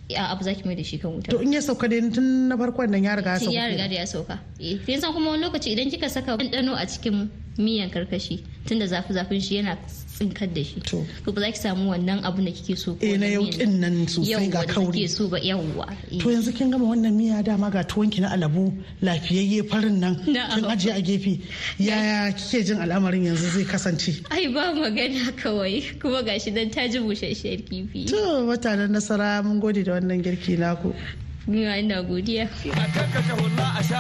a 0.10 0.32
abu 0.34 0.44
zaki 0.44 0.66
mai 0.66 0.74
da 0.76 0.82
shi 0.84 0.98
kan 0.98 1.12
wuta. 1.14 1.30
To 1.32 1.38
in 1.40 1.54
ya 1.54 1.62
sauka 1.62 1.88
dai 1.88 2.02
tun 2.10 2.50
na 2.50 2.58
farkon 2.58 2.90
nan 2.90 3.04
ya 3.04 3.14
riga 3.16 3.38
ya 3.38 3.40
sauka 3.40 3.54
ya 3.54 3.66
riga 3.70 3.86
da 3.88 3.96
ya 3.96 4.06
sauka. 4.10 4.40
Eh 4.60 4.98
san 5.00 5.14
kuma 5.14 5.30
wani 5.32 5.44
lokaci 5.46 5.70
idan 5.78 5.90
kika 5.92 6.10
saka 6.10 6.36
ɗanɗano 6.38 6.74
a 6.74 6.86
cikin 6.90 7.30
miyan 7.58 7.90
karkashi 7.94 8.42
tunda 8.66 8.86
zafi 8.88 9.14
zafin 9.14 9.40
shi 9.42 9.56
yana 9.62 9.78
tsinkar 10.20 10.48
da 10.54 10.64
shi. 10.64 10.80
To. 10.84 11.06
to 11.24 11.32
ba 11.32 11.40
za 11.42 11.52
ki 11.52 11.58
samu 11.60 11.92
wannan 11.92 12.20
abun 12.28 12.44
da 12.46 12.52
kike 12.52 12.76
so 12.78 12.94
ko 12.94 13.06
eh 13.06 13.16
na 13.18 13.26
yau 13.32 13.44
miyan- 13.48 13.80
nan 13.80 14.04
sosai 14.08 14.52
ga 14.52 14.66
da 14.68 14.74
kauri. 14.74 14.92
kike 15.00 15.08
so 15.10 15.28
ba 15.32 15.40
yawwa 15.40 15.88
to 16.20 16.28
yanzu 16.30 16.52
kin 16.52 16.72
gama 16.72 16.86
wannan 16.92 17.14
miya 17.16 17.40
dama 17.44 17.72
ga 17.72 17.84
tuwonki 17.84 18.20
na 18.20 18.30
alabu 18.36 18.74
lafiyayye 19.02 19.64
farin 19.70 20.00
nan. 20.00 20.16
Kin 20.26 20.66
ajiye 20.68 20.94
a 20.96 21.02
gefe. 21.02 21.40
Yaya 21.80 22.34
kike 22.36 22.66
jin 22.68 22.78
al'amarin 22.84 23.24
yanzu 23.32 23.48
zai 23.56 23.64
kasance? 23.64 24.20
Ai 24.30 24.48
ba 24.52 24.76
magana 24.76 25.32
kawai. 25.40 25.80
Kuma 26.02 26.22
gashi 26.24 26.52
dan 26.54 26.70
ta 26.70 26.88
ji 26.88 27.00
busasshiyar 27.00 27.64
kifi. 27.64 28.06
To 28.12 28.44
mutanen 28.44 28.92
nasara 28.92 29.40
mun 29.44 29.60
gode 29.60 29.84
da 29.86 29.94
wannan 29.96 30.20
girki 30.22 30.60
naku. 30.60 30.94
Ni 31.48 31.64
ina 31.64 32.04
godiya. 32.04 32.50
Masu 33.56 33.96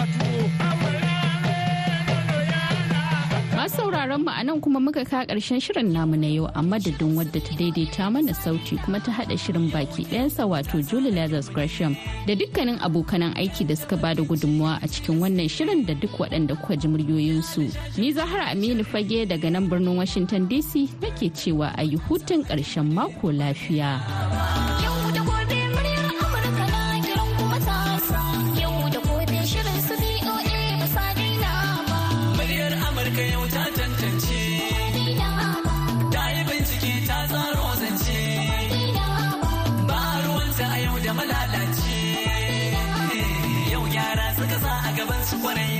sauraron 3.69 4.23
mu 4.25 4.31
a 4.33 4.43
nan 4.43 4.59
kuma 4.61 4.79
muka 4.79 5.05
ka 5.05 5.25
ƙarshen 5.25 5.61
shirin 5.61 5.93
namu 5.93 6.17
na 6.17 6.27
yau 6.27 6.45
a 6.55 6.61
madadin 6.61 7.13
wadda 7.15 7.37
ta 7.39 7.53
daidaita 7.55 8.09
mana 8.11 8.33
sauti 8.33 8.77
kuma 8.83 8.99
ta 8.99 9.11
hada 9.11 9.37
shirin 9.37 9.69
baki 9.71 10.05
ɗayansa 10.09 10.47
wato 10.49 10.81
Julie 10.81 11.11
Lazarus 11.11 11.49
Gresham 11.53 11.95
da 12.25 12.33
dukkanin 12.33 12.79
abokanan 12.81 13.33
aiki 13.37 13.67
da 13.67 13.75
suka 13.75 13.97
ba 13.97 14.15
da 14.15 14.23
gudunmawa 14.23 14.79
a 14.81 14.87
cikin 14.87 15.19
wannan 15.21 15.45
shirin 15.49 15.85
da 15.85 15.93
duk 15.93 16.11
waɗanda 16.17 16.57
kuka 16.59 16.75
ji 16.77 16.87
muryoyinsu. 16.87 17.69
Ni 17.97 18.11
Zahra 18.11 18.49
Aminu 18.49 18.83
Fage 18.83 19.27
daga 19.29 19.51
nan 19.51 19.69
birnin 19.69 19.95
Washington 19.97 20.47
DC 20.49 20.89
nake 21.01 21.29
cewa 21.35 21.69
a 21.77 21.83
yi 21.83 21.97
hutun 21.97 22.41
ƙarshen 22.49 22.89
mako 22.93 23.29
lafiya. 23.31 24.78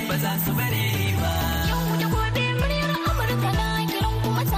Ba 0.08 0.18
za 0.18 0.38
su 0.46 0.52
bare 0.54 0.92
ba. 0.94 1.09